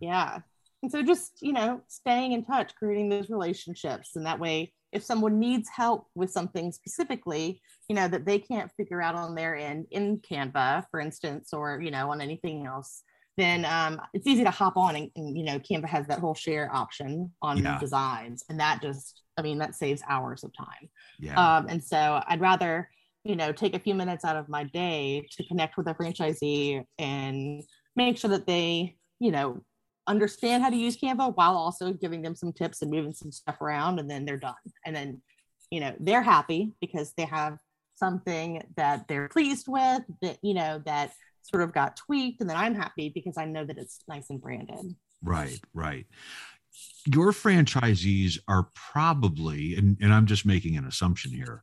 Yeah. 0.00 0.38
And 0.82 0.92
so 0.92 1.02
just, 1.02 1.38
you 1.40 1.54
know, 1.54 1.80
staying 1.88 2.32
in 2.32 2.44
touch, 2.44 2.74
creating 2.74 3.08
those 3.08 3.30
relationships. 3.30 4.16
And 4.16 4.26
that 4.26 4.38
way, 4.38 4.74
if 4.94 5.02
someone 5.02 5.38
needs 5.38 5.68
help 5.68 6.06
with 6.14 6.30
something 6.30 6.72
specifically, 6.72 7.60
you 7.88 7.96
know, 7.96 8.08
that 8.08 8.24
they 8.24 8.38
can't 8.38 8.70
figure 8.76 9.02
out 9.02 9.14
on 9.16 9.34
their 9.34 9.56
end 9.56 9.86
in 9.90 10.18
Canva, 10.18 10.84
for 10.90 11.00
instance, 11.00 11.52
or, 11.52 11.80
you 11.82 11.90
know, 11.90 12.10
on 12.10 12.20
anything 12.20 12.64
else, 12.64 13.02
then 13.36 13.64
um, 13.64 14.00
it's 14.14 14.26
easy 14.28 14.44
to 14.44 14.50
hop 14.50 14.76
on 14.76 14.94
and, 14.94 15.10
and, 15.16 15.36
you 15.36 15.44
know, 15.44 15.58
Canva 15.58 15.86
has 15.86 16.06
that 16.06 16.20
whole 16.20 16.34
share 16.34 16.74
option 16.74 17.32
on 17.42 17.58
Yeah. 17.58 17.78
designs. 17.80 18.44
And 18.48 18.60
that 18.60 18.80
just, 18.80 19.22
I 19.36 19.42
mean, 19.42 19.58
that 19.58 19.74
saves 19.74 20.02
hours 20.08 20.44
of 20.44 20.52
time. 20.56 20.88
yeah 21.18 21.56
Um, 21.58 21.66
and 21.68 21.82
so 21.82 22.22
I'd 22.28 22.40
rather, 22.40 22.88
you 23.24 23.34
know, 23.34 23.50
take 23.50 23.74
a 23.74 23.80
few 23.80 23.94
minutes 23.94 24.24
out 24.24 24.36
of 24.36 24.48
my 24.48 24.64
day 24.64 25.26
to 25.32 25.44
connect 25.48 25.76
with 25.76 25.88
a 25.88 25.94
franchisee 25.94 26.84
and 26.98 27.62
make 27.96 28.18
sure 28.18 28.30
that 28.30 28.46
they, 28.46 28.96
you 29.18 29.32
know, 29.32 29.60
understand 30.06 30.62
how 30.62 30.70
to 30.70 30.76
use 30.76 30.96
Canva 30.96 31.34
while 31.36 31.56
also 31.56 31.92
giving 31.92 32.22
them 32.22 32.34
some 32.34 32.52
tips 32.52 32.82
and 32.82 32.90
moving 32.90 33.12
some 33.12 33.32
stuff 33.32 33.60
around 33.60 33.98
and 33.98 34.10
then 34.10 34.24
they're 34.24 34.36
done. 34.36 34.54
And 34.84 34.94
then, 34.94 35.22
you 35.70 35.80
know, 35.80 35.94
they're 35.98 36.22
happy 36.22 36.72
because 36.80 37.12
they 37.16 37.24
have 37.24 37.58
something 37.96 38.62
that 38.76 39.08
they're 39.08 39.28
pleased 39.28 39.66
with 39.68 40.02
that, 40.20 40.38
you 40.42 40.54
know, 40.54 40.82
that 40.84 41.12
sort 41.42 41.62
of 41.62 41.72
got 41.72 41.96
tweaked. 41.96 42.40
And 42.40 42.50
then 42.50 42.56
I'm 42.56 42.74
happy 42.74 43.10
because 43.14 43.38
I 43.38 43.44
know 43.44 43.64
that 43.64 43.78
it's 43.78 44.00
nice 44.08 44.30
and 44.30 44.40
branded. 44.40 44.94
Right, 45.22 45.60
right. 45.72 46.06
Your 47.06 47.32
franchisees 47.32 48.38
are 48.48 48.68
probably, 48.74 49.76
and, 49.76 49.96
and 50.00 50.12
I'm 50.12 50.26
just 50.26 50.44
making 50.44 50.76
an 50.76 50.86
assumption 50.86 51.30
here, 51.30 51.62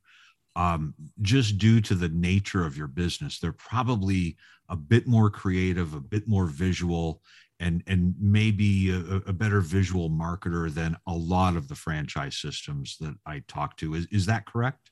um, 0.55 0.93
just 1.21 1.57
due 1.57 1.81
to 1.81 1.95
the 1.95 2.09
nature 2.09 2.65
of 2.65 2.77
your 2.77 2.87
business, 2.87 3.39
they're 3.39 3.51
probably 3.53 4.37
a 4.69 4.75
bit 4.75 5.07
more 5.07 5.29
creative, 5.29 5.93
a 5.93 5.99
bit 5.99 6.27
more 6.27 6.45
visual, 6.45 7.21
and 7.61 7.83
and 7.87 8.15
maybe 8.19 8.89
a, 8.89 9.29
a 9.29 9.33
better 9.33 9.61
visual 9.61 10.09
marketer 10.09 10.73
than 10.73 10.97
a 11.07 11.13
lot 11.13 11.55
of 11.55 11.69
the 11.69 11.75
franchise 11.75 12.35
systems 12.35 12.97
that 12.99 13.15
I 13.25 13.43
talk 13.47 13.77
to. 13.77 13.93
Is 13.93 14.07
is 14.11 14.25
that 14.25 14.45
correct? 14.45 14.91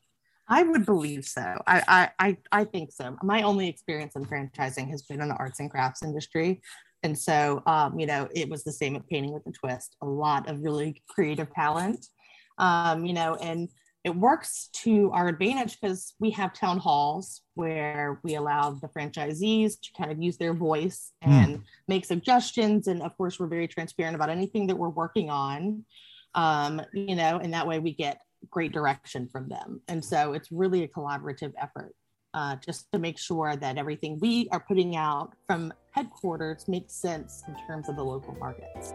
I 0.52 0.64
would 0.64 0.84
believe 0.84 1.26
so. 1.26 1.62
I, 1.68 2.10
I, 2.18 2.38
I, 2.52 2.64
think 2.64 2.92
so. 2.92 3.16
My 3.22 3.44
only 3.44 3.70
experience 3.70 4.16
in 4.16 4.26
franchising 4.26 4.90
has 4.90 5.04
been 5.04 5.22
in 5.22 5.30
the 5.30 5.36
arts 5.36 5.60
and 5.60 5.70
crafts 5.70 6.02
industry. 6.02 6.64
And 7.04 7.16
so, 7.16 7.62
um, 7.68 8.00
you 8.00 8.08
know, 8.08 8.28
it 8.34 8.50
was 8.50 8.64
the 8.64 8.72
same 8.72 8.96
at 8.96 9.08
Painting 9.08 9.32
with 9.32 9.46
a 9.46 9.52
Twist, 9.52 9.96
a 10.02 10.08
lot 10.08 10.50
of 10.50 10.64
really 10.64 11.04
creative 11.08 11.54
talent, 11.54 12.04
um, 12.58 13.06
you 13.06 13.14
know, 13.14 13.36
and 13.36 13.70
it 14.10 14.16
works 14.16 14.70
to 14.74 15.12
our 15.14 15.28
advantage 15.28 15.80
because 15.80 16.16
we 16.20 16.32
have 16.32 16.52
town 16.52 16.80
halls 16.80 17.42
where 17.54 18.20
we 18.24 18.34
allow 18.36 18.72
the 18.72 18.88
franchisees 18.88 19.80
to 19.80 19.90
kind 19.96 20.12
of 20.12 20.20
use 20.22 20.38
their 20.38 20.56
voice 20.56 21.12
Hmm. 21.24 21.32
and 21.32 21.64
make 21.88 22.06
suggestions. 22.06 22.88
And 22.88 23.04
of 23.04 23.16
course, 23.18 23.40
we're 23.40 23.48
very 23.48 23.68
transparent 23.68 24.16
about 24.16 24.30
anything 24.30 24.66
that 24.68 24.76
we're 24.76 24.90
working 24.90 25.30
on, 25.30 25.86
um, 26.34 26.82
you 26.94 27.16
know, 27.16 27.38
and 27.38 27.54
that 27.54 27.68
way 27.68 27.78
we 27.78 27.94
get 27.94 28.20
great 28.50 28.72
direction 28.72 29.28
from 29.28 29.48
them. 29.48 29.82
And 29.88 30.04
so 30.04 30.34
it's 30.34 30.52
really 30.52 30.84
a 30.84 30.88
collaborative 30.88 31.54
effort 31.62 31.94
uh, 32.34 32.56
just 32.56 32.92
to 32.92 32.98
make 33.00 33.20
sure 33.20 33.56
that 33.56 33.78
everything 33.78 34.20
we 34.20 34.48
are 34.52 34.60
putting 34.60 34.96
out 34.96 35.34
from 35.46 35.72
headquarters 35.92 36.68
makes 36.68 36.94
sense 36.96 37.44
in 37.48 37.56
terms 37.68 37.90
of 37.90 37.96
the 37.96 38.04
local 38.04 38.34
markets. 38.36 38.94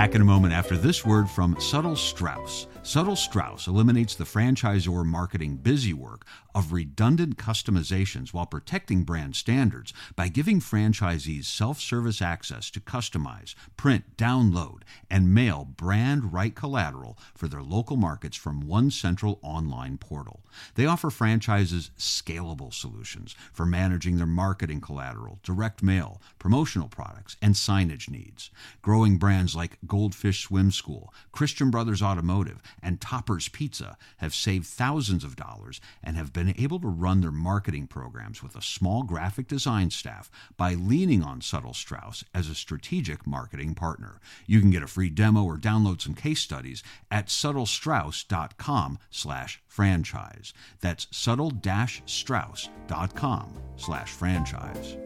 Back 0.00 0.14
in 0.14 0.22
a 0.22 0.24
moment 0.24 0.54
after 0.54 0.78
this 0.78 1.04
word 1.04 1.28
from 1.28 1.60
Suttle-Straus. 1.60 2.66
Subtle 2.82 3.16
Strauss 3.16 3.66
eliminates 3.66 4.14
the 4.14 4.24
franchisor 4.24 5.04
marketing 5.04 5.60
busywork 5.62 6.22
of 6.54 6.72
redundant 6.72 7.36
customizations 7.36 8.32
while 8.32 8.46
protecting 8.46 9.04
brand 9.04 9.36
standards 9.36 9.92
by 10.16 10.28
giving 10.28 10.60
franchisees 10.60 11.44
self 11.44 11.78
service 11.78 12.22
access 12.22 12.70
to 12.70 12.80
customize, 12.80 13.54
print, 13.76 14.16
download, 14.16 14.80
and 15.10 15.34
mail 15.34 15.68
brand 15.76 16.32
right 16.32 16.54
collateral 16.54 17.18
for 17.34 17.48
their 17.48 17.62
local 17.62 17.98
markets 17.98 18.36
from 18.36 18.66
one 18.66 18.90
central 18.90 19.38
online 19.42 19.98
portal. 19.98 20.40
They 20.74 20.86
offer 20.86 21.10
franchises 21.10 21.90
scalable 21.98 22.72
solutions 22.72 23.36
for 23.52 23.66
managing 23.66 24.16
their 24.16 24.26
marketing 24.26 24.80
collateral, 24.80 25.38
direct 25.42 25.82
mail, 25.82 26.20
promotional 26.38 26.88
products, 26.88 27.36
and 27.42 27.54
signage 27.54 28.08
needs. 28.08 28.50
Growing 28.80 29.18
brands 29.18 29.54
like 29.54 29.76
Goldfish 29.90 30.44
Swim 30.44 30.70
School, 30.70 31.12
Christian 31.32 31.72
Brothers 31.72 32.00
Automotive, 32.00 32.62
and 32.80 33.00
Topper's 33.00 33.48
Pizza 33.48 33.96
have 34.18 34.32
saved 34.32 34.66
thousands 34.66 35.24
of 35.24 35.34
dollars 35.34 35.80
and 36.00 36.16
have 36.16 36.32
been 36.32 36.54
able 36.56 36.78
to 36.78 36.86
run 36.86 37.22
their 37.22 37.32
marketing 37.32 37.88
programs 37.88 38.40
with 38.40 38.54
a 38.54 38.62
small 38.62 39.02
graphic 39.02 39.48
design 39.48 39.90
staff 39.90 40.30
by 40.56 40.74
leaning 40.74 41.24
on 41.24 41.40
Suttle-Straus 41.40 42.22
as 42.32 42.48
a 42.48 42.54
strategic 42.54 43.26
marketing 43.26 43.74
partner. 43.74 44.20
You 44.46 44.60
can 44.60 44.70
get 44.70 44.84
a 44.84 44.86
free 44.86 45.10
demo 45.10 45.42
or 45.42 45.58
download 45.58 46.00
some 46.00 46.14
case 46.14 46.40
studies 46.40 46.84
at 47.10 47.26
suttlestraus.com 47.26 48.98
slash 49.10 49.60
franchise. 49.66 50.52
That's 50.80 51.08
suttle-straus.com 51.10 53.54
slash 53.76 54.12
franchise. 54.12 54.96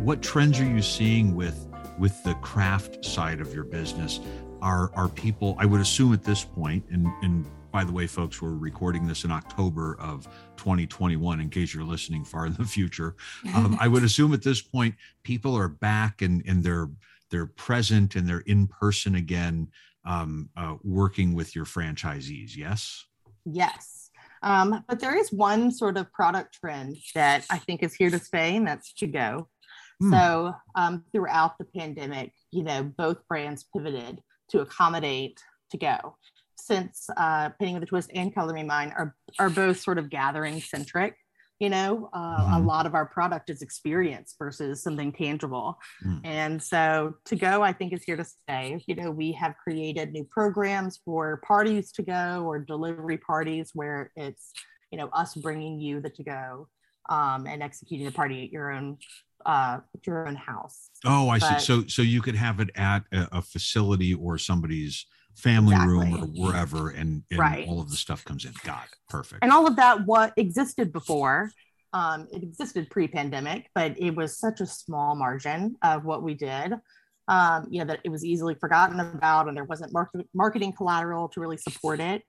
What 0.00 0.22
trends 0.22 0.58
are 0.58 0.64
you 0.64 0.80
seeing 0.80 1.36
with 1.36 1.68
with 1.98 2.24
the 2.24 2.32
craft 2.36 3.04
side 3.04 3.38
of 3.38 3.54
your 3.54 3.64
business? 3.64 4.18
Are 4.62 4.90
are 4.94 5.10
people? 5.10 5.56
I 5.58 5.66
would 5.66 5.82
assume 5.82 6.14
at 6.14 6.24
this 6.24 6.42
point, 6.42 6.86
and 6.90 7.06
and 7.22 7.46
by 7.70 7.84
the 7.84 7.92
way, 7.92 8.06
folks, 8.06 8.40
we're 8.40 8.54
recording 8.54 9.06
this 9.06 9.24
in 9.24 9.30
October 9.30 9.98
of 10.00 10.26
2021. 10.56 11.42
In 11.42 11.50
case 11.50 11.74
you're 11.74 11.84
listening 11.84 12.24
far 12.24 12.46
in 12.46 12.54
the 12.54 12.64
future, 12.64 13.14
um, 13.54 13.76
I 13.78 13.88
would 13.88 14.02
assume 14.10 14.32
at 14.32 14.42
this 14.42 14.62
point 14.62 14.94
people 15.22 15.54
are 15.54 15.68
back 15.68 16.22
and 16.22 16.42
and 16.46 16.64
they're 16.64 16.88
they're 17.30 17.46
present 17.46 18.16
and 18.16 18.26
they're 18.26 18.40
in 18.46 18.68
person 18.68 19.16
again, 19.16 19.68
um, 20.06 20.48
uh, 20.56 20.76
working 20.82 21.34
with 21.34 21.54
your 21.54 21.66
franchisees. 21.66 22.56
Yes. 22.56 23.04
Yes. 23.44 24.10
Um, 24.42 24.82
but 24.88 25.00
there 25.00 25.14
is 25.14 25.30
one 25.30 25.70
sort 25.70 25.98
of 25.98 26.10
product 26.10 26.54
trend 26.58 26.96
that 27.14 27.44
I 27.50 27.58
think 27.58 27.82
is 27.82 27.94
here 27.94 28.08
to 28.08 28.18
stay, 28.18 28.56
and 28.56 28.66
that's 28.66 28.94
to 28.94 29.06
go. 29.06 29.48
Hmm. 30.00 30.12
So 30.12 30.54
um, 30.74 31.04
throughout 31.12 31.58
the 31.58 31.64
pandemic, 31.64 32.32
you 32.50 32.62
know, 32.62 32.82
both 32.82 33.18
brands 33.28 33.66
pivoted 33.74 34.22
to 34.50 34.60
accommodate 34.60 35.40
to 35.70 35.78
go. 35.78 36.16
Since 36.56 37.08
uh, 37.16 37.50
Painting 37.58 37.74
with 37.74 37.82
a 37.84 37.86
Twist 37.86 38.10
and 38.14 38.34
Color 38.34 38.54
Me 38.54 38.62
Mine 38.62 38.92
are 38.96 39.14
are 39.38 39.50
both 39.50 39.80
sort 39.80 39.98
of 39.98 40.10
gathering 40.10 40.60
centric, 40.60 41.16
you 41.58 41.70
know, 41.70 42.10
uh, 42.12 42.40
mm-hmm. 42.40 42.54
a 42.54 42.58
lot 42.60 42.86
of 42.86 42.94
our 42.94 43.06
product 43.06 43.50
is 43.50 43.62
experience 43.62 44.34
versus 44.38 44.82
something 44.82 45.10
tangible, 45.12 45.78
mm. 46.04 46.20
and 46.22 46.62
so 46.62 47.14
to 47.26 47.36
go, 47.36 47.62
I 47.62 47.72
think 47.72 47.92
is 47.92 48.02
here 48.02 48.16
to 48.16 48.24
stay. 48.24 48.82
You 48.86 48.94
know, 48.94 49.10
we 49.10 49.32
have 49.32 49.54
created 49.62 50.12
new 50.12 50.24
programs 50.24 51.00
for 51.04 51.40
parties 51.46 51.92
to 51.92 52.02
go 52.02 52.44
or 52.46 52.58
delivery 52.58 53.18
parties 53.18 53.70
where 53.74 54.12
it's 54.16 54.52
you 54.90 54.98
know 54.98 55.08
us 55.12 55.34
bringing 55.34 55.80
you 55.80 56.00
the 56.00 56.10
to 56.10 56.22
go 56.22 56.68
um, 57.08 57.46
and 57.46 57.62
executing 57.62 58.06
the 58.06 58.12
party 58.12 58.44
at 58.44 58.52
your 58.52 58.70
own 58.70 58.98
uh, 59.46 59.78
your 60.06 60.28
own 60.28 60.36
house. 60.36 60.90
Oh, 61.04 61.28
I 61.28 61.38
but, 61.38 61.60
see. 61.60 61.64
So 61.64 61.86
so 61.86 62.02
you 62.02 62.20
could 62.20 62.36
have 62.36 62.60
it 62.60 62.70
at 62.76 63.04
a, 63.12 63.28
a 63.38 63.42
facility 63.42 64.14
or 64.14 64.38
somebody's 64.38 65.06
family 65.34 65.74
exactly. 65.74 65.94
room 65.94 66.14
or 66.14 66.26
wherever, 66.26 66.90
and, 66.90 67.22
and 67.30 67.38
right. 67.38 67.66
all 67.66 67.80
of 67.80 67.90
the 67.90 67.96
stuff 67.96 68.24
comes 68.24 68.44
in. 68.44 68.52
Got 68.64 68.84
it. 68.84 68.96
Perfect. 69.08 69.42
And 69.42 69.52
all 69.52 69.66
of 69.66 69.76
that 69.76 70.06
what 70.06 70.32
existed 70.36 70.92
before. 70.92 71.50
Um, 71.92 72.28
it 72.32 72.44
existed 72.44 72.88
pre-pandemic, 72.88 73.68
but 73.74 73.98
it 73.98 74.14
was 74.14 74.38
such 74.38 74.60
a 74.60 74.66
small 74.66 75.16
margin 75.16 75.74
of 75.82 76.04
what 76.04 76.22
we 76.22 76.34
did. 76.34 76.72
Um, 77.30 77.68
you 77.70 77.78
know 77.78 77.84
that 77.86 78.00
it 78.02 78.08
was 78.08 78.24
easily 78.24 78.56
forgotten 78.56 78.98
about, 78.98 79.46
and 79.46 79.56
there 79.56 79.64
wasn't 79.64 79.92
market, 79.92 80.26
marketing 80.34 80.72
collateral 80.72 81.28
to 81.28 81.40
really 81.40 81.56
support 81.56 82.00
it. 82.00 82.22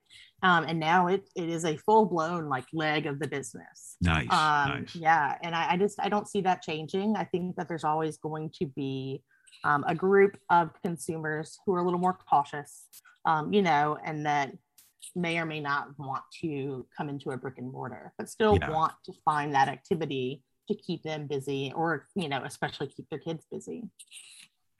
Um, 0.44 0.64
and 0.64 0.78
now 0.78 1.08
it 1.08 1.28
it 1.34 1.48
is 1.48 1.64
a 1.64 1.76
full 1.76 2.06
blown 2.06 2.48
like 2.48 2.66
leg 2.72 3.06
of 3.06 3.18
the 3.18 3.26
business. 3.26 3.96
Nice, 4.00 4.30
um, 4.30 4.80
nice. 4.80 4.94
Yeah, 4.94 5.36
and 5.42 5.56
I, 5.56 5.72
I, 5.72 5.76
just 5.76 6.00
I 6.00 6.08
don't 6.08 6.28
see 6.28 6.40
that 6.42 6.62
changing. 6.62 7.16
I 7.16 7.24
think 7.24 7.56
that 7.56 7.66
there's 7.68 7.84
always 7.84 8.16
going 8.18 8.50
to 8.60 8.66
be 8.66 9.22
um, 9.64 9.84
a 9.88 9.94
group 9.94 10.36
of 10.50 10.70
consumers 10.84 11.58
who 11.66 11.74
are 11.74 11.78
a 11.78 11.84
little 11.84 12.00
more 12.00 12.16
cautious, 12.28 12.86
um, 13.24 13.52
you 13.52 13.62
know, 13.62 13.98
and 14.04 14.26
that 14.26 14.52
may 15.14 15.38
or 15.38 15.46
may 15.46 15.60
not 15.60 15.88
want 15.98 16.22
to 16.40 16.86
come 16.96 17.08
into 17.08 17.30
a 17.30 17.36
brick 17.36 17.58
and 17.58 17.70
mortar, 17.70 18.12
but 18.18 18.28
still 18.28 18.56
yeah. 18.60 18.70
want 18.70 18.92
to 19.04 19.12
find 19.24 19.54
that 19.54 19.68
activity 19.68 20.42
to 20.68 20.74
keep 20.74 21.02
them 21.02 21.26
busy, 21.26 21.72
or 21.74 22.06
you 22.14 22.28
know, 22.28 22.42
especially 22.44 22.86
keep 22.86 23.08
their 23.10 23.18
kids 23.18 23.44
busy. 23.50 23.84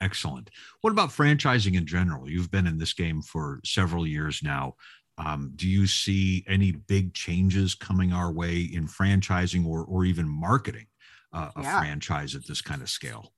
Excellent. 0.03 0.49
What 0.81 0.91
about 0.91 1.09
franchising 1.09 1.75
in 1.75 1.85
general? 1.85 2.29
You've 2.29 2.51
been 2.51 2.67
in 2.67 2.77
this 2.77 2.93
game 2.93 3.21
for 3.21 3.61
several 3.63 4.05
years 4.05 4.41
now. 4.43 4.75
Um, 5.17 5.53
do 5.55 5.67
you 5.67 5.87
see 5.87 6.43
any 6.47 6.73
big 6.73 7.13
changes 7.13 7.73
coming 7.73 8.11
our 8.11 8.31
way 8.31 8.61
in 8.61 8.87
franchising 8.87 9.65
or, 9.65 9.85
or 9.85 10.03
even 10.03 10.27
marketing 10.27 10.87
uh, 11.31 11.51
a 11.55 11.61
yeah. 11.61 11.79
franchise 11.79 12.35
at 12.35 12.45
this 12.45 12.61
kind 12.61 12.81
of 12.81 12.89
scale? 12.89 13.31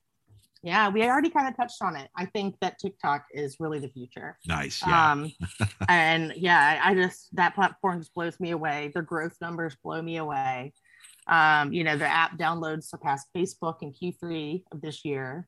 Yeah, 0.63 0.89
we 0.89 1.03
already 1.03 1.29
kind 1.29 1.47
of 1.47 1.55
touched 1.55 1.83
on 1.83 1.95
it. 1.95 2.09
I 2.17 2.25
think 2.25 2.55
that 2.61 2.79
TikTok 2.79 3.25
is 3.31 3.57
really 3.59 3.77
the 3.77 3.89
future. 3.89 4.39
Nice. 4.47 4.81
Yeah. 4.87 5.11
Um, 5.11 5.31
and 5.89 6.33
yeah, 6.35 6.81
I, 6.83 6.89
I 6.89 6.95
just, 6.95 7.35
that 7.35 7.53
platform 7.53 7.99
just 7.99 8.15
blows 8.15 8.39
me 8.39 8.49
away. 8.49 8.89
Their 8.91 9.03
growth 9.03 9.35
numbers 9.39 9.75
blow 9.83 10.01
me 10.01 10.17
away. 10.17 10.73
Um, 11.27 11.73
you 11.73 11.83
know, 11.83 11.97
the 11.97 12.07
app 12.07 12.37
downloads 12.39 12.85
surpassed 12.85 13.27
Facebook 13.35 13.83
in 13.83 13.93
Q3 13.93 14.63
of 14.71 14.81
this 14.81 15.05
year, 15.05 15.47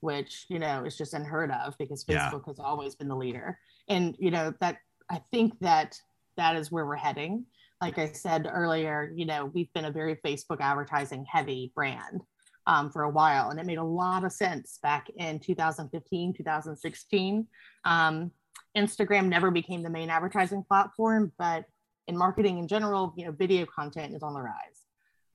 which, 0.00 0.46
you 0.48 0.58
know, 0.58 0.84
is 0.84 0.96
just 0.96 1.14
unheard 1.14 1.50
of 1.50 1.76
because 1.78 2.04
Facebook 2.04 2.42
yeah. 2.46 2.46
has 2.46 2.58
always 2.58 2.94
been 2.94 3.08
the 3.08 3.16
leader. 3.16 3.58
And, 3.88 4.16
you 4.18 4.30
know, 4.30 4.54
that 4.60 4.78
I 5.10 5.22
think 5.30 5.58
that 5.60 5.98
that 6.36 6.56
is 6.56 6.70
where 6.70 6.86
we're 6.86 6.96
heading. 6.96 7.46
Like 7.80 7.98
I 7.98 8.12
said 8.12 8.48
earlier, 8.50 9.12
you 9.14 9.26
know, 9.26 9.46
we've 9.46 9.72
been 9.72 9.86
a 9.86 9.90
very 9.90 10.16
Facebook 10.16 10.60
advertising 10.60 11.24
heavy 11.30 11.72
brand 11.74 12.22
um, 12.66 12.90
for 12.90 13.02
a 13.02 13.10
while, 13.10 13.50
and 13.50 13.58
it 13.58 13.66
made 13.66 13.78
a 13.78 13.84
lot 13.84 14.24
of 14.24 14.32
sense 14.32 14.78
back 14.82 15.08
in 15.16 15.38
2015, 15.38 16.34
2016. 16.34 17.46
Um, 17.84 18.30
Instagram 18.76 19.28
never 19.28 19.50
became 19.50 19.82
the 19.82 19.90
main 19.90 20.10
advertising 20.10 20.62
platform, 20.62 21.32
but 21.38 21.64
in 22.06 22.16
marketing 22.16 22.58
in 22.58 22.68
general, 22.68 23.14
you 23.16 23.24
know, 23.24 23.32
video 23.32 23.66
content 23.66 24.14
is 24.14 24.22
on 24.22 24.34
the 24.34 24.40
rise 24.40 24.84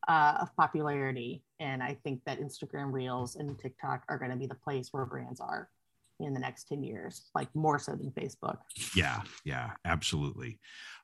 uh, 0.07 0.41
of 0.41 0.55
popularity. 0.55 1.43
And 1.59 1.81
I 1.81 1.97
think 2.03 2.21
that 2.25 2.39
Instagram 2.39 2.91
Reels 2.91 3.35
and 3.35 3.57
TikTok 3.57 4.03
are 4.09 4.17
going 4.17 4.31
to 4.31 4.37
be 4.37 4.47
the 4.47 4.55
place 4.55 4.89
where 4.91 5.05
brands 5.05 5.39
are 5.39 5.69
in 6.19 6.33
the 6.33 6.39
next 6.39 6.67
10 6.67 6.83
years, 6.83 7.29
like 7.33 7.47
more 7.55 7.79
so 7.79 7.93
than 7.93 8.11
Facebook. 8.11 8.57
Yeah, 8.95 9.21
yeah, 9.43 9.71
absolutely. 9.83 10.59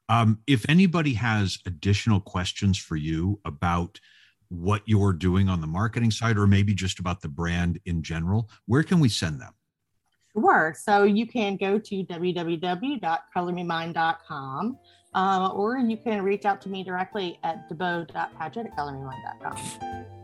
Um, 0.09 0.39
if 0.47 0.65
anybody 0.69 1.13
has 1.13 1.57
additional 1.65 2.19
questions 2.19 2.77
for 2.77 2.95
you 2.95 3.39
about 3.45 3.99
what 4.49 4.81
you're 4.85 5.13
doing 5.13 5.47
on 5.47 5.61
the 5.61 5.67
marketing 5.67 6.11
side, 6.11 6.37
or 6.37 6.47
maybe 6.47 6.73
just 6.73 6.99
about 6.99 7.21
the 7.21 7.29
brand 7.29 7.79
in 7.85 8.03
general, 8.03 8.49
where 8.65 8.83
can 8.83 8.99
we 8.99 9.07
send 9.07 9.39
them? 9.39 9.53
Sure. 10.33 10.75
So 10.77 11.03
you 11.03 11.25
can 11.25 11.55
go 11.57 11.79
to 11.79 12.03
www.colormemine.com 12.03 14.77
um, 15.13 15.51
or 15.53 15.77
you 15.77 15.97
can 15.97 16.21
reach 16.21 16.45
out 16.45 16.61
to 16.61 16.69
me 16.69 16.83
directly 16.83 17.37
at 17.43 17.69
debo.padgett 17.69 18.65
at 18.65 18.77
colormemine.com. 18.77 20.20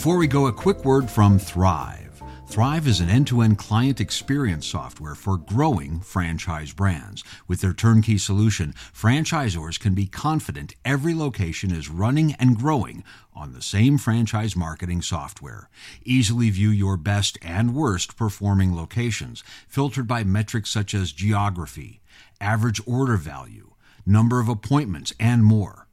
Before 0.00 0.16
we 0.16 0.28
go, 0.28 0.46
a 0.46 0.52
quick 0.54 0.82
word 0.82 1.10
from 1.10 1.38
Thryv. 1.38 2.08
Thryv 2.48 2.86
is 2.86 3.00
an 3.00 3.10
end 3.10 3.26
to 3.26 3.42
end 3.42 3.58
client 3.58 4.00
experience 4.00 4.66
software 4.66 5.14
for 5.14 5.36
growing 5.36 6.00
franchise 6.00 6.72
brands. 6.72 7.22
With 7.46 7.60
their 7.60 7.74
turnkey 7.74 8.16
solution, 8.16 8.72
franchisors 8.94 9.78
can 9.78 9.92
be 9.92 10.06
confident 10.06 10.74
every 10.86 11.14
location 11.14 11.70
is 11.70 11.90
running 11.90 12.32
and 12.36 12.56
growing 12.56 13.04
on 13.34 13.52
the 13.52 13.60
same 13.60 13.98
franchise 13.98 14.56
marketing 14.56 15.02
software. 15.02 15.68
Easily 16.02 16.48
view 16.48 16.70
your 16.70 16.96
best 16.96 17.36
and 17.42 17.74
worst 17.74 18.16
performing 18.16 18.74
locations, 18.74 19.44
filtered 19.68 20.08
by 20.08 20.24
metrics 20.24 20.70
such 20.70 20.94
as 20.94 21.12
geography, 21.12 22.00
average 22.40 22.80
order 22.86 23.18
value, 23.18 23.74
number 24.06 24.40
of 24.40 24.48
appointments, 24.48 25.12
and 25.20 25.44
more. 25.44 25.89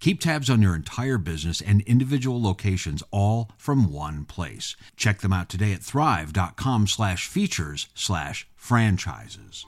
Keep 0.00 0.20
tabs 0.20 0.50
on 0.50 0.62
your 0.62 0.74
entire 0.74 1.18
business 1.18 1.60
and 1.60 1.80
individual 1.82 2.40
locations 2.40 3.02
all 3.10 3.50
from 3.56 3.92
one 3.92 4.24
place. 4.24 4.76
Check 4.96 5.20
them 5.20 5.32
out 5.32 5.48
today 5.48 5.72
at 5.72 5.80
thryv.com 5.80 6.86
slash 6.86 7.26
features 7.26 7.88
slash 7.94 8.46
franchises. 8.56 9.66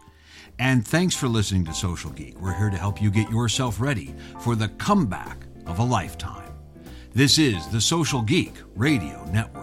And 0.59 0.87
thanks 0.87 1.15
for 1.15 1.29
listening 1.29 1.65
to 1.65 1.75
Social 1.75 2.11
Geek. 2.11 2.39
We're 2.41 2.57
here 2.57 2.71
to 2.71 2.77
help 2.77 3.01
you 3.01 3.11
get 3.11 3.31
yourself 3.31 3.81
ready 3.81 4.15
for 4.41 4.55
the 4.55 4.69
comeback 4.69 5.39
of 5.67 5.79
a 5.79 5.85
lifetime. 5.85 6.53
This 7.13 7.39
is 7.39 7.67
the 7.69 7.81
Social 7.81 8.23
Geek 8.23 8.55
Radio 8.77 9.25
Network. 9.33 9.60